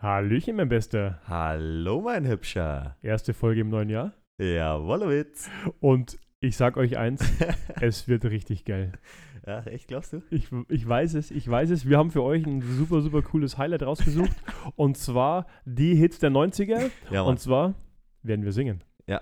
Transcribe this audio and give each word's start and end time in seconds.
Hallöchen, 0.00 0.54
mein 0.54 0.68
Bester. 0.68 1.20
Hallo, 1.26 2.00
mein 2.00 2.24
Hübscher. 2.24 2.96
Erste 3.02 3.34
Folge 3.34 3.62
im 3.62 3.68
neuen 3.68 3.88
Jahr. 3.88 4.12
Ja, 4.38 4.80
Wollowitz. 4.80 5.50
Und 5.80 6.20
ich 6.38 6.56
sag 6.56 6.76
euch 6.76 6.96
eins, 6.96 7.20
es 7.80 8.06
wird 8.06 8.24
richtig 8.24 8.64
geil. 8.64 8.92
Ja, 9.44 9.64
echt, 9.64 9.88
glaubst 9.88 10.12
du? 10.12 10.22
Ich, 10.30 10.50
ich 10.68 10.88
weiß 10.88 11.14
es, 11.14 11.32
ich 11.32 11.50
weiß 11.50 11.70
es. 11.70 11.88
Wir 11.88 11.98
haben 11.98 12.12
für 12.12 12.22
euch 12.22 12.46
ein 12.46 12.62
super, 12.62 13.00
super 13.00 13.22
cooles 13.22 13.58
Highlight 13.58 13.82
rausgesucht. 13.82 14.30
und 14.76 14.96
zwar 14.96 15.48
die 15.64 15.96
Hits 15.96 16.20
der 16.20 16.30
90er. 16.30 16.92
Ja, 17.10 17.22
und 17.22 17.40
zwar 17.40 17.74
werden 18.22 18.44
wir 18.44 18.52
singen. 18.52 18.84
Ja, 19.08 19.20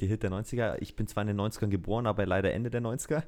die 0.00 0.06
Hit 0.06 0.22
der 0.22 0.30
90er. 0.30 0.76
Ich 0.78 0.94
bin 0.94 1.08
zwar 1.08 1.22
in 1.22 1.36
den 1.36 1.40
90ern 1.40 1.66
geboren, 1.66 2.06
aber 2.06 2.26
leider 2.26 2.52
Ende 2.52 2.70
der 2.70 2.80
90er. 2.80 3.24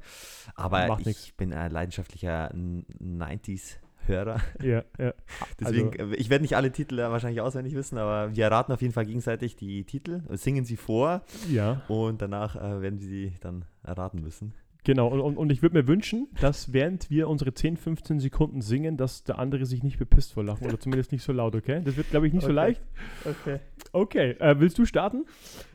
Aber 0.54 0.86
Macht 0.86 1.00
ich 1.00 1.06
nix. 1.06 1.32
bin 1.32 1.52
ein 1.52 1.72
leidenschaftlicher 1.72 2.52
90s 2.54 3.78
Hörer. 4.06 4.40
Ja, 4.62 4.84
ja. 4.98 5.14
Deswegen, 5.60 5.98
also, 5.98 6.12
äh, 6.12 6.16
ich 6.16 6.30
werde 6.30 6.42
nicht 6.42 6.56
alle 6.56 6.72
Titel 6.72 6.98
wahrscheinlich 6.98 7.40
auswendig 7.40 7.74
wissen, 7.74 7.98
aber 7.98 8.34
wir 8.34 8.44
erraten 8.44 8.72
auf 8.72 8.82
jeden 8.82 8.92
Fall 8.92 9.06
gegenseitig 9.06 9.56
die 9.56 9.84
Titel, 9.84 10.22
singen 10.30 10.64
sie 10.64 10.76
vor. 10.76 11.22
Ja. 11.50 11.82
Und 11.88 12.22
danach 12.22 12.56
äh, 12.56 12.82
werden 12.82 13.00
wir 13.00 13.08
sie 13.08 13.32
dann 13.40 13.64
erraten 13.82 14.20
müssen. 14.20 14.54
Genau, 14.84 15.08
und, 15.08 15.38
und, 15.38 15.50
ich 15.50 15.62
würde 15.62 15.78
mir 15.78 15.88
wünschen, 15.88 16.28
dass 16.42 16.74
während 16.74 17.08
wir 17.08 17.28
unsere 17.28 17.54
10, 17.54 17.78
15 17.78 18.20
Sekunden 18.20 18.60
singen, 18.60 18.98
dass 18.98 19.24
der 19.24 19.38
andere 19.38 19.64
sich 19.64 19.82
nicht 19.82 19.98
bepisst 19.98 20.34
vor 20.34 20.44
Lachen 20.44 20.66
oder 20.66 20.78
zumindest 20.78 21.10
nicht 21.10 21.22
so 21.22 21.32
laut, 21.32 21.54
okay? 21.54 21.80
Das 21.82 21.96
wird, 21.96 22.10
glaube 22.10 22.26
ich, 22.26 22.34
nicht 22.34 22.44
okay. 22.44 22.52
so 22.52 22.54
leicht. 22.54 22.82
Okay. 23.24 23.60
Okay, 23.92 24.30
äh, 24.32 24.60
willst 24.60 24.76
du 24.76 24.84
starten? 24.84 25.24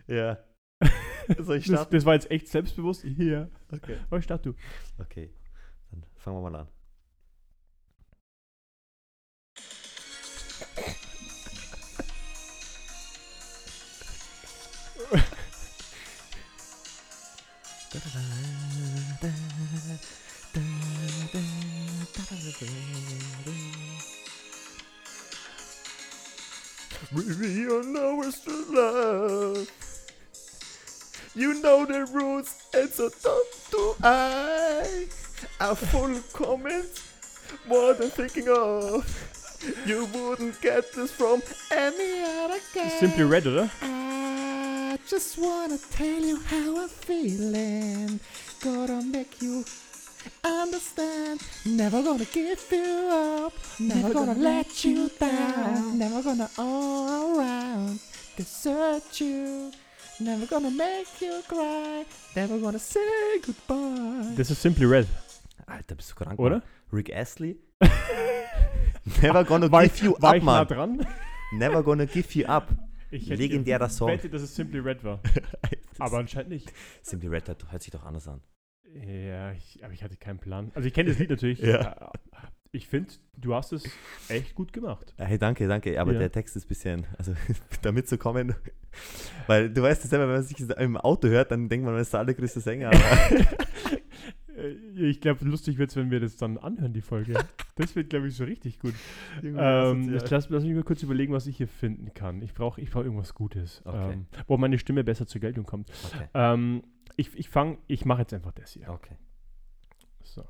Ja. 0.06 0.38
Soll 1.40 1.58
ich 1.58 1.66
starten? 1.66 1.86
Das, 1.86 1.90
das 1.90 2.06
war 2.06 2.14
jetzt 2.14 2.30
echt 2.30 2.50
selbstbewusst. 2.50 3.04
Hier. 3.04 3.50
Okay. 3.72 3.96
Aber 4.12 4.22
start 4.22 4.46
du. 4.46 4.54
Okay, 5.00 5.32
dann 5.90 6.04
fangen 6.16 6.38
wir 6.38 6.50
mal 6.52 6.60
an. 6.60 6.68
We 17.92 18.02
are 27.66 27.84
nowhere 27.84 28.32
to 28.32 28.66
love. 28.70 29.68
You 31.34 31.54
know 31.62 31.86
the 31.86 32.06
rules, 32.14 32.54
and 32.76 32.90
so 32.90 33.10
don't 33.24 33.48
do 33.72 33.96
I. 34.04 35.08
A 35.60 35.76
full 35.76 36.20
comment, 36.32 37.02
more 37.68 37.94
than 37.96 38.12
thinking 38.12 38.50
of. 38.50 39.04
You 39.88 40.06
wouldn't 40.14 40.62
get 40.62 40.94
this 40.94 41.10
from 41.12 41.42
any 41.72 42.22
other 42.22 42.60
guy. 42.76 42.90
Simply 43.00 43.24
Red, 43.24 43.48
oder? 43.48 43.72
I 43.82 44.19
just 45.10 45.38
wanna 45.38 45.78
tell 45.92 46.22
you 46.22 46.38
how 46.38 46.84
I'm 46.84 46.90
feeling. 46.90 48.20
Gotta 48.62 49.02
make 49.02 49.42
you 49.42 49.64
understand. 50.44 51.42
Never 51.66 52.04
gonna 52.04 52.26
give 52.26 52.62
you 52.72 53.10
up. 53.12 53.54
Never 53.80 54.14
gonna 54.14 54.36
let 54.36 54.84
you 54.86 55.10
down. 55.20 55.98
Never 55.98 56.22
gonna 56.22 56.50
all 56.58 57.40
around 57.40 58.00
desert 58.38 59.20
you. 59.20 59.72
Never 60.20 60.46
gonna 60.46 60.72
make 60.72 61.08
you 61.22 61.42
cry. 61.48 62.06
Never 62.36 62.60
gonna 62.60 62.80
say 62.80 63.40
goodbye. 63.46 64.36
Das 64.38 64.52
ist 64.52 64.62
Simply 64.62 64.86
Red, 64.86 65.08
Alter, 65.66 65.96
bist 65.96 66.12
du 66.12 66.16
krank, 66.16 66.40
oder? 66.40 66.58
Mann. 66.58 66.64
Rick 66.92 67.10
Astley. 67.16 67.58
Never 69.22 69.44
gonna 69.44 69.72
War 69.72 69.84
give 69.84 69.96
ich, 69.96 70.02
you 70.04 70.16
war 70.20 70.32
up, 70.32 70.36
ich 70.38 70.44
nah 70.44 70.64
man. 70.64 70.68
dran? 70.68 71.08
Never 71.54 71.82
gonna 71.84 72.06
give 72.06 72.36
you 72.38 72.46
up. 72.46 72.68
Ich 73.12 73.30
hätte 73.30 73.42
Legendärer 73.42 73.90
Song. 73.90 74.10
wette, 74.10 74.30
dass 74.30 74.42
es 74.42 74.56
Simply 74.56 74.80
Red 74.80 75.04
war. 75.04 75.22
Aber 76.00 76.18
anscheinend 76.20 76.50
nicht. 76.52 76.72
Simply 77.02 77.28
Red 77.30 77.48
hört, 77.48 77.72
hört 77.72 77.82
sich 77.82 77.92
doch 77.92 78.04
anders 78.06 78.28
an. 78.28 78.42
Ja, 78.94 79.52
ich, 79.52 79.84
aber 79.84 79.94
ich 79.94 80.02
hatte 80.04 80.18
keinen 80.18 80.40
Plan. 80.40 80.72
Also 80.74 80.88
ich 80.88 80.94
kenne 80.96 81.10
das 81.10 81.20
Lied 81.20 81.30
natürlich. 81.30 81.60
Ja. 81.64 82.12
Äh, 82.12 82.48
Ich 82.72 82.88
finde, 82.88 83.14
du 83.38 83.54
hast 83.56 83.72
es 83.74 83.84
echt 84.30 84.56
gut 84.56 84.74
gemacht. 84.74 85.14
Hey, 85.18 85.38
danke, 85.38 85.68
danke. 85.68 86.00
Aber 86.00 86.14
Ja. 86.14 86.20
der 86.20 86.32
Text 86.32 86.56
ist 86.56 86.66
ein 86.66 86.68
bisschen, 86.70 87.08
also 87.18 87.34
damit 87.84 88.08
zu 88.08 88.18
kommen, 88.18 88.56
weil 89.48 89.70
du 89.72 89.82
weißt 89.84 90.04
es 90.04 90.10
selber, 90.10 90.28
wenn 90.28 90.36
man 90.36 90.44
sich 90.44 90.60
im 90.60 90.98
Auto 90.98 91.28
hört, 91.28 91.52
dann 91.52 91.68
denkt 91.70 91.84
man, 91.86 91.94
man 91.94 92.02
ist 92.02 92.14
der 92.14 92.22
allergrößte 92.22 92.60
Sänger. 92.62 92.92
Ich 94.96 95.22
glaube, 95.22 95.46
lustig 95.46 95.78
wird 95.78 95.90
es, 95.92 95.96
wenn 95.96 96.12
wir 96.12 96.20
das 96.20 96.36
dann 96.38 96.58
anhören, 96.58 96.94
die 96.94 97.02
Folge. 97.02 97.34
Das 97.76 97.96
wird, 97.96 98.10
glaube 98.10 98.28
ich, 98.28 98.36
so 98.36 98.44
richtig 98.44 98.78
gut. 98.80 98.94
Ähm, 99.42 100.10
lass, 100.10 100.30
lass 100.30 100.50
mich 100.50 100.74
mal 100.76 100.84
kurz 100.84 101.02
überlegen, 101.02 101.32
was 101.32 101.48
ich 101.48 101.56
hier 101.56 101.70
finden 101.70 102.14
kann. 102.14 102.42
Ich 102.42 102.54
brauche 102.54 102.82
ich 102.82 102.92
brauch 102.92 103.06
irgendwas 103.06 103.34
Gutes, 103.34 103.82
Okay. 103.86 104.12
ähm, 104.16 104.26
wo 104.48 104.58
meine 104.58 104.78
Stimme 104.78 105.06
besser 105.06 105.28
zur 105.28 105.40
Geltung 105.40 105.64
kommt. 105.66 105.90
okay. 106.14 106.28
Ähm, 106.34 106.84
ich 107.16 107.30
ich 107.38 107.48
fange, 107.48 107.78
ich 107.88 108.04
mache 108.04 108.20
jetzt 108.24 108.34
einfach 108.34 108.52
das 108.52 108.74
hier. 108.74 108.90
okay. 108.90 109.16
So. 110.24 110.44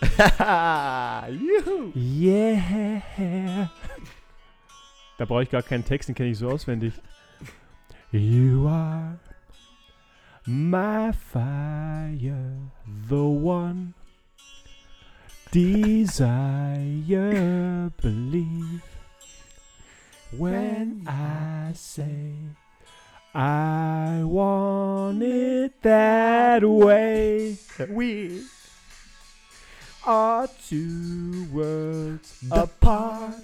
Juhu. 1.30 1.92
Yeah. 1.94 3.70
Da 5.18 5.24
brauche 5.24 5.44
ich 5.44 5.50
gar 5.50 5.62
keinen 5.62 5.84
Text, 5.84 6.08
den 6.08 6.16
kenne 6.16 6.30
ich 6.30 6.38
so 6.38 6.48
auswendig. 6.50 6.94
You 8.10 8.66
are 8.66 9.18
my 10.46 11.10
fire, 11.10 12.56
the 13.08 13.24
one 13.24 13.94
desire, 15.50 17.12
believe. 18.00 18.82
When 20.36 21.04
I 21.06 21.72
say 21.74 22.34
I 23.34 24.22
want 24.24 25.22
it 25.22 25.82
that 25.82 26.62
way, 26.62 27.58
we 27.88 28.42
are 30.04 30.48
two 30.68 31.46
worlds 31.52 32.44
apart. 32.50 33.34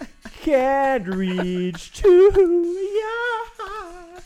Can't 0.42 1.06
reach 1.06 1.92
to 2.00 2.08
your 2.08 3.46
heart. 3.58 4.24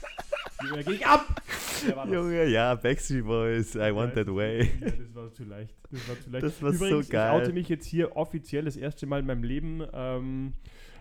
Junge, 0.63 0.85
ging 0.85 1.03
ab! 1.05 1.43
Der 1.87 1.97
noch- 1.97 2.07
Junge, 2.07 2.47
ja, 2.47 2.75
Backstreet 2.75 3.25
Boys, 3.25 3.75
I 3.75 3.95
want 3.95 4.15
that 4.15 4.27
way. 4.35 4.71
Ja, 4.81 4.91
das 4.91 5.15
war 5.15 5.33
zu 5.33 5.45
leicht. 5.45 5.75
Das 5.91 6.09
war 6.09 6.21
zu 6.21 6.31
leicht. 6.31 6.45
Das 6.45 6.63
war 6.63 6.73
so 6.73 6.87
Übrigens, 6.87 7.09
geil. 7.09 7.37
Ich 7.37 7.43
oute 7.43 7.53
mich 7.53 7.69
jetzt 7.69 7.87
hier 7.87 8.17
offiziell 8.17 8.65
das 8.65 8.77
erste 8.77 9.07
Mal 9.07 9.21
in 9.21 9.27
meinem 9.27 9.45
Leben. 9.45 9.83
Ähm, 9.93 10.53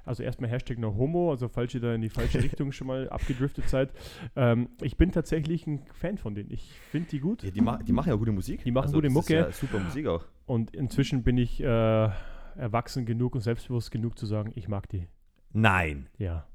also 0.05 0.21
erstmal 0.21 0.49
Hashtag 0.51 0.77
no 0.77 0.95
homo, 0.95 1.31
also 1.31 1.47
falls 1.47 1.73
ihr 1.73 1.81
da 1.81 1.93
in 1.93 2.01
die 2.01 2.09
falsche 2.09 2.37
Richtung 2.43 2.71
schon 2.71 2.87
mal 2.87 3.09
abgedriftet 3.09 3.67
seid. 3.69 3.91
Ähm, 4.35 4.69
ich 4.81 4.97
bin 4.97 5.11
tatsächlich 5.11 5.65
ein 5.65 5.81
Fan 5.93 6.17
von 6.17 6.35
denen. 6.35 6.51
Ich 6.51 6.71
finde 6.91 7.09
die 7.09 7.19
gut. 7.19 7.43
Ja, 7.43 7.51
die, 7.51 7.61
ma 7.61 7.77
die 7.77 7.91
machen 7.91 8.09
ja 8.09 8.15
gute 8.15 8.31
Musik. 8.31 8.63
Die 8.63 8.71
machen 8.71 8.85
also, 8.85 8.97
gute 8.97 9.09
Mucke. 9.09 9.33
Ja 9.33 9.51
super 9.51 9.79
Musik 9.79 10.05
auch. 10.07 10.25
Und 10.45 10.75
inzwischen 10.75 11.23
bin 11.23 11.37
ich 11.37 11.59
äh, 11.61 12.09
erwachsen 12.55 13.05
genug 13.05 13.33
und 13.35 13.41
selbstbewusst 13.41 13.89
genug 13.91 14.17
zu 14.19 14.25
sagen, 14.25 14.51
ich 14.55 14.67
mag 14.67 14.87
die. 14.89 15.07
Nein. 15.53 16.07
Ja. 16.17 16.45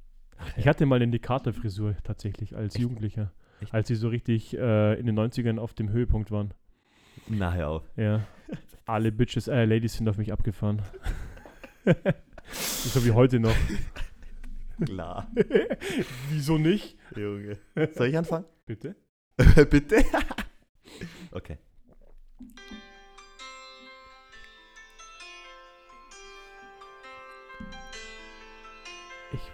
Ich 0.57 0.67
hatte 0.67 0.87
mal 0.87 0.97
eine 0.97 1.05
Indikatorfrisur 1.05 1.97
tatsächlich 2.03 2.57
als 2.57 2.75
Echt? 2.75 2.83
Jugendlicher. 2.83 3.33
Echt? 3.61 3.75
Als 3.75 3.89
sie 3.89 3.95
so 3.95 4.09
richtig 4.09 4.57
äh, 4.57 4.99
in 4.99 5.07
den 5.07 5.19
90ern 5.19 5.59
auf 5.59 5.75
dem 5.75 5.91
Höhepunkt 5.91 6.31
waren. 6.31 6.55
Na, 7.29 7.53
hör 7.53 7.69
auf. 7.69 7.91
Ja. 7.97 8.27
Alle 8.87 9.13
Bitches, 9.13 9.49
äh, 9.49 9.65
Ladies 9.65 9.95
sind 9.95 10.09
auf 10.09 10.17
mich 10.17 10.33
abgefahren. 10.33 10.83
so 12.53 13.05
wie 13.05 13.13
heute 13.13 13.39
noch. 13.39 13.55
Klar. 14.85 15.31
Wieso 16.31 16.59
nicht? 16.59 16.97
Junge. 17.15 17.59
Soll 17.95 18.09
ich 18.09 18.17
anfangen? 18.17 18.47
Bitte? 18.67 18.97
Bitte? 19.71 20.05
okay. 21.33 21.59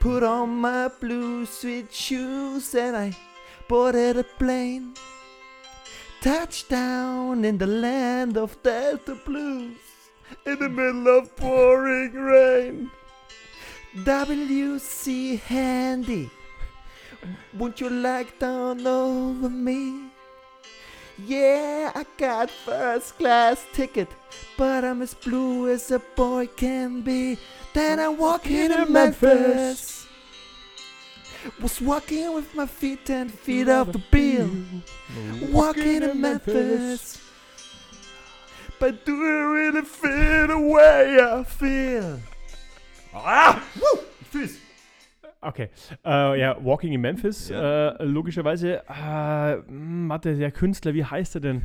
Put 0.01 0.23
on 0.23 0.61
my 0.61 0.89
blue 1.01 1.47
sweet 1.47 1.93
shoes 1.93 2.75
and 2.75 2.97
I 2.97 3.17
boarded 3.69 4.17
a 4.17 4.25
plane. 4.25 4.95
Touchdown 6.21 7.45
in 7.45 7.59
the 7.59 7.67
land 7.67 8.37
of 8.37 8.63
Delta 8.63 9.17
Blues. 9.25 9.77
In 10.45 10.59
the 10.59 10.69
middle 10.69 11.09
of 11.19 11.35
pouring 11.37 12.13
rain. 12.13 12.91
WC 13.97 15.41
Handy. 15.41 16.31
Won't 17.55 17.81
you 17.81 17.89
like 17.89 18.39
down 18.39 18.87
over 18.87 19.49
me? 19.49 20.11
Yeah, 21.19 21.93
I 21.95 22.05
got 22.19 22.51
first 22.51 23.17
class 23.17 23.65
ticket, 23.73 24.09
but 24.59 24.85
I'm 24.85 25.01
as 25.01 25.15
blue 25.15 25.71
as 25.71 25.91
a 25.91 25.99
boy 25.99 26.47
can 26.47 27.01
be. 27.01 27.39
Then 27.73 27.99
I 28.01 28.09
walk 28.09 28.47
into 28.47 28.85
Memphis. 28.87 30.07
Was 31.61 31.81
walking 31.81 32.35
with 32.35 32.55
my 32.55 32.67
feet 32.67 33.07
ten 33.07 33.29
feet 33.29 33.69
off 33.69 33.93
the 33.93 34.03
bill. 34.11 34.51
Walking 35.51 36.03
in 36.03 36.21
Memphis. 36.21 37.19
But 38.79 39.07
do 39.07 39.15
I 39.15 39.43
really 39.55 39.83
feel 39.83 40.47
the 40.49 40.59
way 40.59 41.19
I 41.19 41.45
feel? 41.45 42.21
Ah! 43.15 43.65
Woo! 43.81 44.01
Fühl's. 44.31 44.59
Okay. 45.47 45.71
Äh, 46.05 46.41
ja, 46.41 46.57
Walking 46.65 46.93
in 46.93 47.01
Memphis, 47.01 47.49
Ja. 47.51 47.91
äh, 47.91 48.05
logischerweise. 48.05 48.83
Äh, 48.89 48.89
warte, 50.09 50.35
der 50.37 50.51
Künstler, 50.51 50.93
wie 50.95 51.05
heißt 51.05 51.37
er 51.37 51.41
denn? 51.41 51.63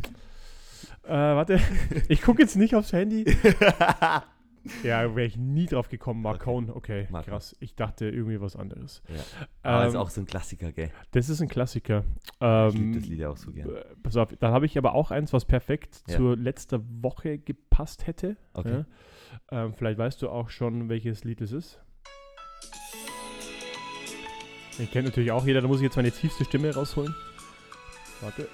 Äh, 1.04 1.10
warte, 1.13 1.60
ich 2.07 2.22
gucke 2.22 2.42
jetzt 2.44 2.56
nicht 2.56 2.75
aufs 2.75 2.94
Handy. 2.94 3.25
Ja, 4.83 5.16
wäre 5.16 5.25
ich 5.25 5.38
nie 5.38 5.66
drauf 5.66 5.89
gekommen. 5.89 6.22
Marcone, 6.22 6.72
okay, 6.75 7.07
Marcone. 7.10 7.31
krass. 7.33 7.56
Ich 7.62 7.74
dachte 7.74 8.07
irgendwie 8.07 8.39
was 8.42 8.56
anderes. 8.56 9.01
Ja. 9.10 9.16
Aber 9.63 9.88
ist 9.88 9.95
Ähm, 9.95 10.00
auch 10.00 10.10
so 10.12 10.22
ein 10.22 10.28
Klassiker, 10.28 10.72
gell? 10.72 10.92
das 11.13 11.30
ist 11.30 11.42
ein 11.42 11.48
Klassiker. 11.48 12.04
Ich 12.36 12.75
liebe 12.75 12.86
Ähm, 12.86 12.94
das 12.94 13.06
Lied 13.07 13.19
ja 13.22 13.30
auch 13.31 13.38
so 13.38 13.51
gern. 13.51 13.69
äh, 13.75 13.83
Pass 14.04 14.18
auf, 14.18 14.30
dann 14.39 14.54
habe 14.54 14.68
ich 14.68 14.78
aber 14.78 14.94
auch 14.94 15.10
eins, 15.10 15.33
was 15.33 15.45
perfekt 15.45 16.04
Ja. 16.07 16.18
zur 16.18 16.38
letzter 16.38 16.80
Woche 17.01 17.39
gepasst 17.39 18.06
hätte. 18.06 18.38
Okay. 18.54 18.86
Ähm, 19.50 19.74
vielleicht 19.74 19.98
weißt 19.98 20.22
du 20.22 20.30
auch 20.30 20.51
schon, 20.51 20.89
welches 20.89 21.24
Lied 21.24 21.42
es 21.42 21.54
ist. 21.54 21.80
Den 24.77 24.89
kennt 24.89 25.06
natürlich 25.06 25.31
auch 25.31 25.45
jeder, 25.45 25.62
da 25.62 25.68
muss 25.68 25.77
ich 25.77 25.83
jetzt 25.83 25.95
meine 25.95 26.12
tiefste 26.12 26.45
Stimme 26.45 26.73
rausholen. 26.73 27.13
Warte. 28.21 28.47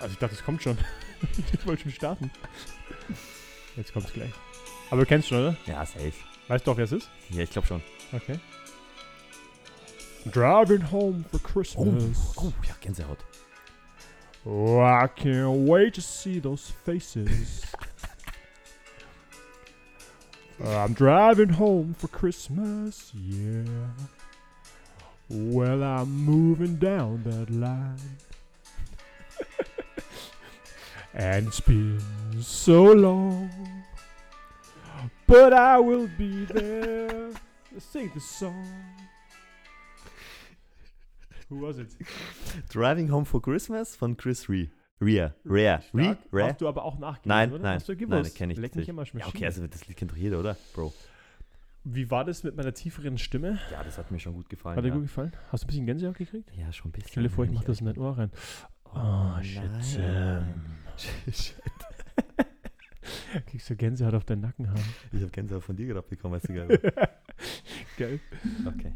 Also 0.00 0.12
ich 0.12 0.18
dachte, 0.18 0.34
es 0.34 0.44
kommt 0.44 0.62
schon. 0.62 0.76
ich 1.52 1.66
wollte 1.66 1.82
schon 1.82 1.92
starten. 1.92 2.30
Jetzt 3.76 3.92
kommt 3.92 4.06
es 4.06 4.12
gleich. 4.12 4.32
Aber 4.90 5.02
du 5.02 5.06
kennst 5.06 5.28
schon, 5.28 5.38
oder? 5.38 5.56
Ja, 5.66 5.84
safe. 5.84 6.12
Weißt 6.48 6.66
du 6.66 6.70
auch, 6.70 6.76
wer 6.76 6.84
es 6.84 6.92
ist? 6.92 7.10
Ja, 7.30 7.42
ich 7.42 7.50
glaube 7.50 7.66
schon. 7.66 7.82
Okay. 8.12 8.38
Driving 10.26 10.90
home 10.90 11.24
for 11.30 11.42
Christmas. 11.42 12.36
Oh, 12.36 12.52
ja, 12.66 12.74
Gänsehaut. 12.80 13.18
Oh, 14.44 14.80
I 14.80 15.08
can't 15.08 15.68
wait 15.68 15.94
to 15.94 16.00
see 16.00 16.40
those 16.40 16.72
faces. 16.84 17.65
Uh, 20.62 20.78
I'm 20.78 20.94
driving 20.94 21.50
home 21.50 21.94
for 21.94 22.08
Christmas, 22.08 23.12
yeah. 23.14 23.64
Well, 25.28 25.82
I'm 25.82 26.10
moving 26.10 26.76
down 26.76 27.22
that 27.24 27.50
line. 27.50 27.98
and 31.14 31.48
it's 31.48 31.60
been 31.60 32.00
so 32.40 32.84
long. 32.84 33.50
But 35.26 35.52
I 35.52 35.78
will 35.78 36.08
be 36.16 36.44
there 36.46 37.32
sing 37.78 38.10
the 38.14 38.20
song. 38.20 38.66
Who 41.48 41.56
was 41.56 41.78
it? 41.78 41.88
Driving 42.68 43.08
Home 43.08 43.24
for 43.24 43.40
Christmas 43.40 43.94
von 43.96 44.14
Chris 44.14 44.48
Rea. 44.48 44.70
Rea. 45.00 45.34
Rea. 45.44 45.80
Stark. 45.80 46.18
Rea. 46.32 46.46
Hast 46.48 46.60
du 46.60 46.68
aber 46.68 46.84
auch 46.84 46.98
nachgelesen, 46.98 47.28
Nein, 47.28 47.52
oder? 47.52 47.62
nein. 47.62 47.74
Hast 47.76 47.88
du 47.88 47.92
Nein, 47.92 47.98
gewusst? 48.08 48.34
kenne 48.36 48.52
ich 48.54 48.58
Leck 48.58 48.74
mich 48.74 48.86
nicht. 48.86 48.88
immer 48.88 49.04
Ja, 49.04 49.26
okay, 49.26 49.44
also 49.46 49.66
das 49.66 49.86
Lied 49.86 49.96
kennt 49.96 50.10
doch 50.12 50.16
jeder, 50.16 50.40
oder? 50.40 50.56
Bro. 50.74 50.92
Wie 51.84 52.10
war 52.10 52.24
das 52.24 52.42
mit 52.42 52.56
meiner 52.56 52.72
tieferen 52.74 53.16
Stimme? 53.18 53.58
Ja, 53.70 53.84
das 53.84 53.98
hat 53.98 54.10
mir 54.10 54.18
schon 54.18 54.32
gut 54.34 54.48
gefallen. 54.48 54.76
Hat 54.76 54.84
dir 54.84 54.88
ja. 54.88 54.94
gut 54.94 55.04
gefallen? 55.04 55.32
Hast 55.52 55.62
du 55.62 55.66
ein 55.66 55.68
bisschen 55.68 55.86
Gänsehaut 55.86 56.16
gekriegt? 56.16 56.50
Ja, 56.56 56.72
schon 56.72 56.88
ein 56.88 56.92
bisschen. 56.92 57.10
Stell 57.10 57.22
dir 57.24 57.30
vor, 57.30 57.44
ich 57.44 57.52
mach 57.52 57.62
das 57.64 57.80
in 57.80 57.86
dein 57.86 57.98
Ohr 57.98 58.16
rein. 58.18 58.30
Oh, 58.86 58.98
Oh, 58.98 59.42
shit. 59.42 59.60
Kriegst 63.46 63.68
du 63.70 63.76
Gänsehaut 63.76 64.14
auf 64.14 64.24
deinen 64.24 64.40
Nackenhaar. 64.40 64.78
Ich 65.12 65.20
habe 65.20 65.30
Gänsehaut 65.30 65.62
von 65.62 65.76
dir 65.76 65.86
gerade 65.88 66.06
bekommen, 66.08 66.34
weißt 66.34 66.48
du 66.48 66.54
geil. 66.54 66.92
Geil. 67.98 68.20
Okay. 68.66 68.92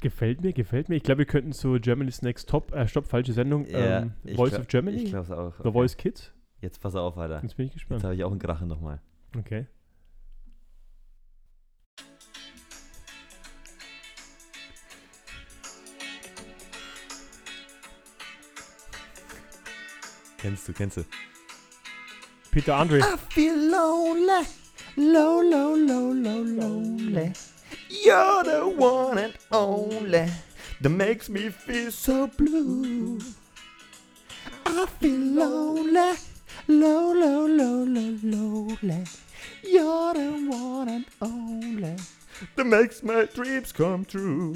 Gefällt 0.00 0.42
mir, 0.42 0.52
gefällt 0.52 0.88
mir. 0.88 0.96
Ich 0.96 1.02
glaube, 1.02 1.18
wir 1.20 1.24
könnten 1.26 1.52
zu 1.52 1.80
Germany's 1.80 2.20
Next 2.22 2.48
Top, 2.48 2.72
äh, 2.74 2.86
stopp, 2.86 3.06
falsche 3.06 3.32
Sendung. 3.32 3.66
Ja, 3.66 4.02
ähm, 4.02 4.12
Voice 4.34 4.50
glaub- 4.50 4.60
of 4.62 4.68
Germany? 4.68 4.96
Ich 5.04 5.10
glaube 5.10 5.24
es 5.24 5.30
auch. 5.30 5.54
The 5.54 5.60
Okay. 5.60 5.72
Voice 5.72 5.96
Kids? 5.96 6.32
Jetzt 6.60 6.80
pass 6.80 6.94
auf, 6.94 7.16
Alter. 7.16 7.40
Jetzt 7.42 7.56
bin 7.56 7.66
ich 7.66 7.72
Jetzt 7.72 7.80
gespannt. 7.80 8.04
habe 8.04 8.14
ich 8.14 8.22
auch 8.24 8.30
einen 8.30 8.38
Krachen 8.40 8.68
nochmal. 8.68 9.00
Okay. 9.36 9.66
Kennst 20.38 20.68
du, 20.68 20.72
kennst 20.72 20.96
du? 20.98 21.04
Peter 22.50 22.76
Andre. 22.76 22.98
I 22.98 23.02
feel 23.30 23.54
lonely, 23.54 24.46
low, 24.96 25.40
low, 25.42 25.74
low, 25.74 26.12
low, 26.12 26.42
lonely. 26.42 27.32
You're 28.06 28.44
the 28.44 28.68
one 28.68 29.18
and 29.18 29.34
only 29.50 30.30
that 30.80 30.88
makes 30.88 31.28
me 31.28 31.48
feel 31.48 31.90
so 31.90 32.28
blue. 32.28 33.18
I 34.64 34.86
feel 35.00 35.18
lonely, 35.18 36.14
low, 36.68 37.12
low, 37.12 37.46
low, 37.48 37.82
low, 37.82 38.16
lonely. 38.22 39.04
You're 39.64 40.14
the 40.14 40.46
one 40.48 40.88
and 40.88 41.04
only 41.20 41.96
that 42.54 42.64
makes 42.64 43.02
my 43.02 43.24
dreams 43.24 43.72
come 43.72 44.04
true. 44.04 44.54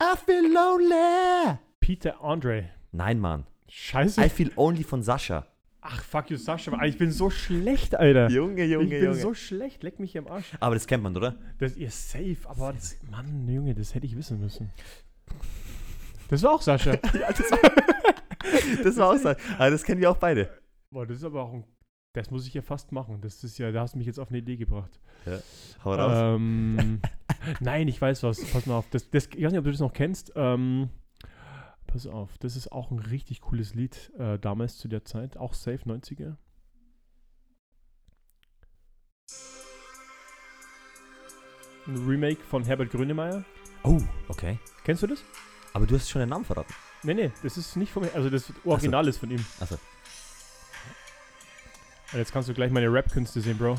I 0.00 0.16
feel 0.16 0.48
lonely. 0.48 1.58
Peter 1.82 2.14
Andre. 2.22 2.70
Nein, 2.90 3.20
Mann. 3.20 3.44
Scheiße. 3.70 4.18
I 4.18 4.28
feel 4.30 4.48
only 4.56 4.82
von 4.82 5.02
Sascha. 5.02 5.44
Ach, 5.88 6.02
fuck 6.02 6.30
you, 6.30 6.36
Sascha. 6.36 6.84
Ich 6.84 6.98
bin 6.98 7.12
so 7.12 7.30
schlecht, 7.30 7.94
Alter. 7.94 8.28
Junge, 8.28 8.64
ich 8.64 8.90
bin 8.90 9.14
so 9.14 9.34
schlecht. 9.34 9.84
Leck 9.84 10.00
mich 10.00 10.18
am 10.18 10.26
Arsch. 10.26 10.52
Aber 10.58 10.74
das 10.74 10.86
kennt 10.86 11.04
man, 11.04 11.16
oder? 11.16 11.36
Das 11.58 11.76
ihr 11.76 11.90
safe, 11.90 12.38
aber 12.44 12.72
das, 12.72 12.96
Mann, 13.08 13.48
Junge, 13.48 13.72
das 13.72 13.94
hätte 13.94 14.04
ich 14.04 14.16
wissen 14.16 14.40
müssen. 14.40 14.72
Das 16.28 16.42
war 16.42 16.52
auch 16.52 16.62
Sascha. 16.62 16.92
Ja, 17.14 17.30
das 17.30 17.50
war, 17.52 17.58
das 18.82 18.96
war 18.96 19.10
auch 19.10 19.16
so. 19.16 19.28
Aber 19.28 19.70
das 19.70 19.84
kennen 19.84 20.00
wir 20.00 20.10
auch 20.10 20.16
beide. 20.16 20.50
Boah, 20.90 21.06
das 21.06 21.18
ist 21.18 21.24
aber 21.24 21.44
auch 21.44 21.52
ein. 21.52 21.64
Das 22.14 22.30
muss 22.32 22.48
ich 22.48 22.54
ja 22.54 22.62
fast 22.62 22.90
machen. 22.90 23.20
Das 23.20 23.44
ist 23.44 23.58
ja, 23.58 23.70
da 23.70 23.82
hast 23.82 23.94
du 23.94 23.98
mich 23.98 24.06
jetzt 24.08 24.18
auf 24.18 24.30
eine 24.30 24.38
Idee 24.38 24.56
gebracht. 24.56 24.98
Hau 25.84 25.94
raus. 25.94 26.36
Ähm, 26.36 27.00
nein, 27.60 27.86
ich 27.86 28.00
weiß 28.00 28.24
was. 28.24 28.44
Pass 28.50 28.66
mal 28.66 28.78
auf. 28.78 28.88
Das, 28.90 29.08
das, 29.10 29.26
ich 29.26 29.44
weiß 29.44 29.52
nicht, 29.52 29.58
ob 29.58 29.64
du 29.64 29.70
das 29.70 29.80
noch 29.80 29.92
kennst. 29.92 30.32
Ähm, 30.34 30.88
pass 31.96 32.06
auf, 32.06 32.36
das 32.38 32.56
ist 32.56 32.72
auch 32.72 32.90
ein 32.90 32.98
richtig 32.98 33.40
cooles 33.40 33.72
Lied 33.72 34.12
äh, 34.18 34.38
damals 34.38 34.76
zu 34.76 34.86
der 34.86 35.06
Zeit. 35.06 35.38
Auch 35.38 35.54
safe 35.54 35.78
90er. 35.86 36.36
Ein 41.86 41.96
Remake 42.06 42.42
von 42.42 42.64
Herbert 42.64 42.90
Grönemeyer. 42.90 43.44
Oh, 43.82 44.02
okay. 44.28 44.58
Kennst 44.84 45.04
du 45.04 45.06
das? 45.06 45.24
Aber 45.72 45.86
du 45.86 45.94
hast 45.94 46.10
schon 46.10 46.20
den 46.20 46.28
Namen 46.28 46.44
verraten. 46.44 46.74
Nee, 47.02 47.14
nee, 47.14 47.32
das 47.42 47.56
ist 47.56 47.76
nicht 47.76 47.92
von 47.92 48.02
mir. 48.02 48.14
Also 48.14 48.28
das 48.28 48.52
Original 48.66 49.08
ist 49.08 49.16
von 49.16 49.30
ihm. 49.30 49.44
Achso. 49.60 49.76
Jetzt 52.12 52.30
kannst 52.30 52.48
du 52.50 52.52
gleich 52.52 52.70
meine 52.70 52.92
Rap-Künste 52.92 53.40
sehen, 53.40 53.56
Bro. 53.56 53.76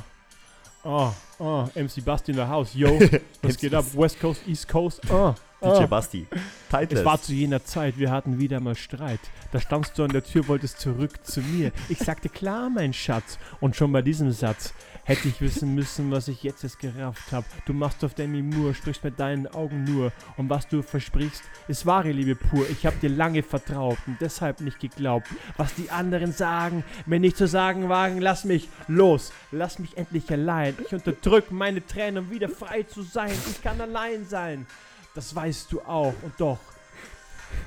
Oh, 0.84 1.14
oh, 1.38 1.68
MC 1.76 2.04
Basti 2.04 2.32
in 2.32 2.38
the 2.38 2.44
house. 2.44 2.74
Yo, 2.74 3.00
was 3.44 3.58
geht 3.58 3.76
ab? 3.76 3.86
West 3.94 4.20
Coast, 4.20 4.42
East 4.48 4.68
Coast. 4.68 5.02
Oh, 5.12 5.36
DJ 5.62 5.84
oh. 5.84 5.88
Basti. 5.88 6.28
Titless. 6.70 7.00
Es 7.00 7.06
war 7.06 7.22
zu 7.22 7.34
jener 7.34 7.64
Zeit, 7.64 7.98
wir 7.98 8.12
hatten 8.12 8.40
wieder 8.40 8.60
mal 8.60 8.76
Streit. 8.76 9.20
Da 9.52 9.60
standst 9.60 9.98
du 9.98 10.04
an 10.04 10.12
der 10.12 10.24
Tür, 10.24 10.48
wolltest 10.48 10.80
zurück 10.80 11.26
zu 11.26 11.42
mir. 11.42 11.72
Ich 11.90 11.98
sagte, 12.00 12.30
klar, 12.30 12.70
mein 12.70 12.94
Schatz. 12.94 13.40
Und 13.60 13.76
schon 13.76 13.92
bei 13.92 14.04
diesem 14.04 14.32
Satz 14.32 14.74
hätte 15.04 15.30
ich 15.30 15.42
wissen 15.42 15.74
müssen, 15.74 16.12
was 16.12 16.28
ich 16.28 16.44
jetzt 16.44 16.64
erst 16.64 16.80
gerafft 16.80 17.32
hab. 17.32 17.46
Du 17.66 17.74
machst 17.74 18.04
auf 18.04 18.14
Demi 18.14 18.42
Moore, 18.42 18.76
sprichst 18.76 19.04
mit 19.04 19.20
deinen 19.20 19.48
Augen 19.48 19.84
nur. 19.86 20.12
Und 20.36 20.50
was 20.50 20.68
du 20.68 20.84
versprichst, 20.84 21.42
ist 21.68 21.86
wahre 21.86 22.12
Liebe 22.12 22.36
pur. 22.36 22.70
Ich 22.70 22.86
hab 22.86 23.00
dir 23.00 23.10
lange 23.10 23.42
vertraut 23.42 23.98
und 24.06 24.18
deshalb 24.20 24.60
nicht 24.62 24.80
geglaubt, 24.80 25.28
was 25.56 25.74
die 25.74 25.90
anderen 25.90 26.34
sagen. 26.34 26.84
Mir 27.06 27.20
nicht 27.20 27.38
zu 27.38 27.48
sagen 27.48 27.90
wagen, 27.90 28.20
lass 28.20 28.44
mich 28.44 28.68
los. 28.88 29.32
Lass 29.52 29.80
mich 29.80 29.98
endlich 29.98 30.30
allein. 30.30 30.76
Ich 30.86 30.94
unterdrück 30.94 31.52
meine 31.52 31.84
Tränen, 31.86 32.26
um 32.26 32.32
wieder 32.32 32.50
frei 32.50 32.84
zu 32.84 33.02
sein. 33.02 33.32
Ich 33.50 33.64
kann 33.64 33.80
allein 33.80 34.26
sein. 34.26 34.68
Das 35.18 35.36
weißt 35.36 35.72
du 35.72 35.82
auch. 35.82 36.14
Und 36.22 36.34
doch 36.38 36.60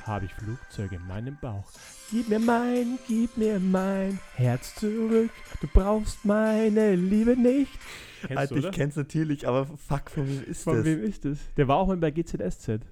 habe 0.05 0.27
ich 0.27 0.33
Flugzeuge 0.35 0.95
in 0.97 1.07
meinem 1.09 1.37
Bauch. 1.41 1.65
Gib 2.13 2.29
mir 2.29 2.39
mein, 2.39 2.97
gib 3.09 3.37
mir 3.37 3.59
mein 3.59 4.21
Herz 4.37 4.77
zurück. 4.77 5.31
Du 5.61 5.67
brauchst 5.67 6.25
meine 6.25 6.95
Liebe 6.95 7.37
nicht. 7.37 7.73
Kennst 8.21 8.37
Alter, 8.39 8.55
du, 8.55 8.61
ich 8.69 8.71
kenn's 8.71 8.95
natürlich, 8.95 9.49
aber 9.49 9.67
fuck, 9.67 10.11
von 10.11 10.29
wem 10.29 10.45
ist 10.45 10.63
Von 10.63 10.77
das? 10.77 10.85
wem 10.85 11.03
ist 11.03 11.25
das? 11.25 11.39
Der 11.57 11.67
war 11.67 11.79
auch 11.79 11.89
mal 11.89 11.97
bei 11.97 12.13
GZSZ, 12.13 12.83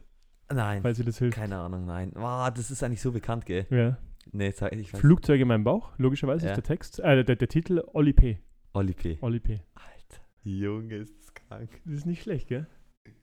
Nein, 0.52 0.82
falls 0.82 0.98
ihr 0.98 1.04
das 1.04 1.18
hilft. 1.18 1.36
keine 1.36 1.56
Ahnung, 1.58 1.84
nein. 1.86 2.10
Wow, 2.16 2.50
das 2.52 2.72
ist 2.72 2.82
eigentlich 2.82 3.00
so 3.02 3.12
bekannt, 3.12 3.46
gell? 3.46 3.64
Ja. 3.70 3.96
Nee, 4.32 4.50
sag, 4.50 4.72
ich 4.72 4.90
Flugzeuge 4.90 5.42
in 5.42 5.48
meinem 5.48 5.62
Bauch, 5.64 5.92
logischerweise 5.98 6.46
Ja. 6.46 6.52
ist 6.52 6.56
der 6.56 6.64
Text, 6.64 6.98
äh, 6.98 7.22
der, 7.22 7.36
der 7.36 7.48
Titel 7.48 7.80
Oli 7.92 8.12
P. 8.12 8.40
Oli 8.72 8.92
P. 8.94 9.18
Oli 9.20 9.38
P. 9.38 9.60
Alter, 9.74 10.20
Junge, 10.42 10.96
ist 10.96 11.14
das 11.20 11.32
krank. 11.34 11.80
Das 11.84 11.94
ist 11.94 12.06
nicht 12.06 12.22
schlecht, 12.22 12.48
gell? 12.48 12.66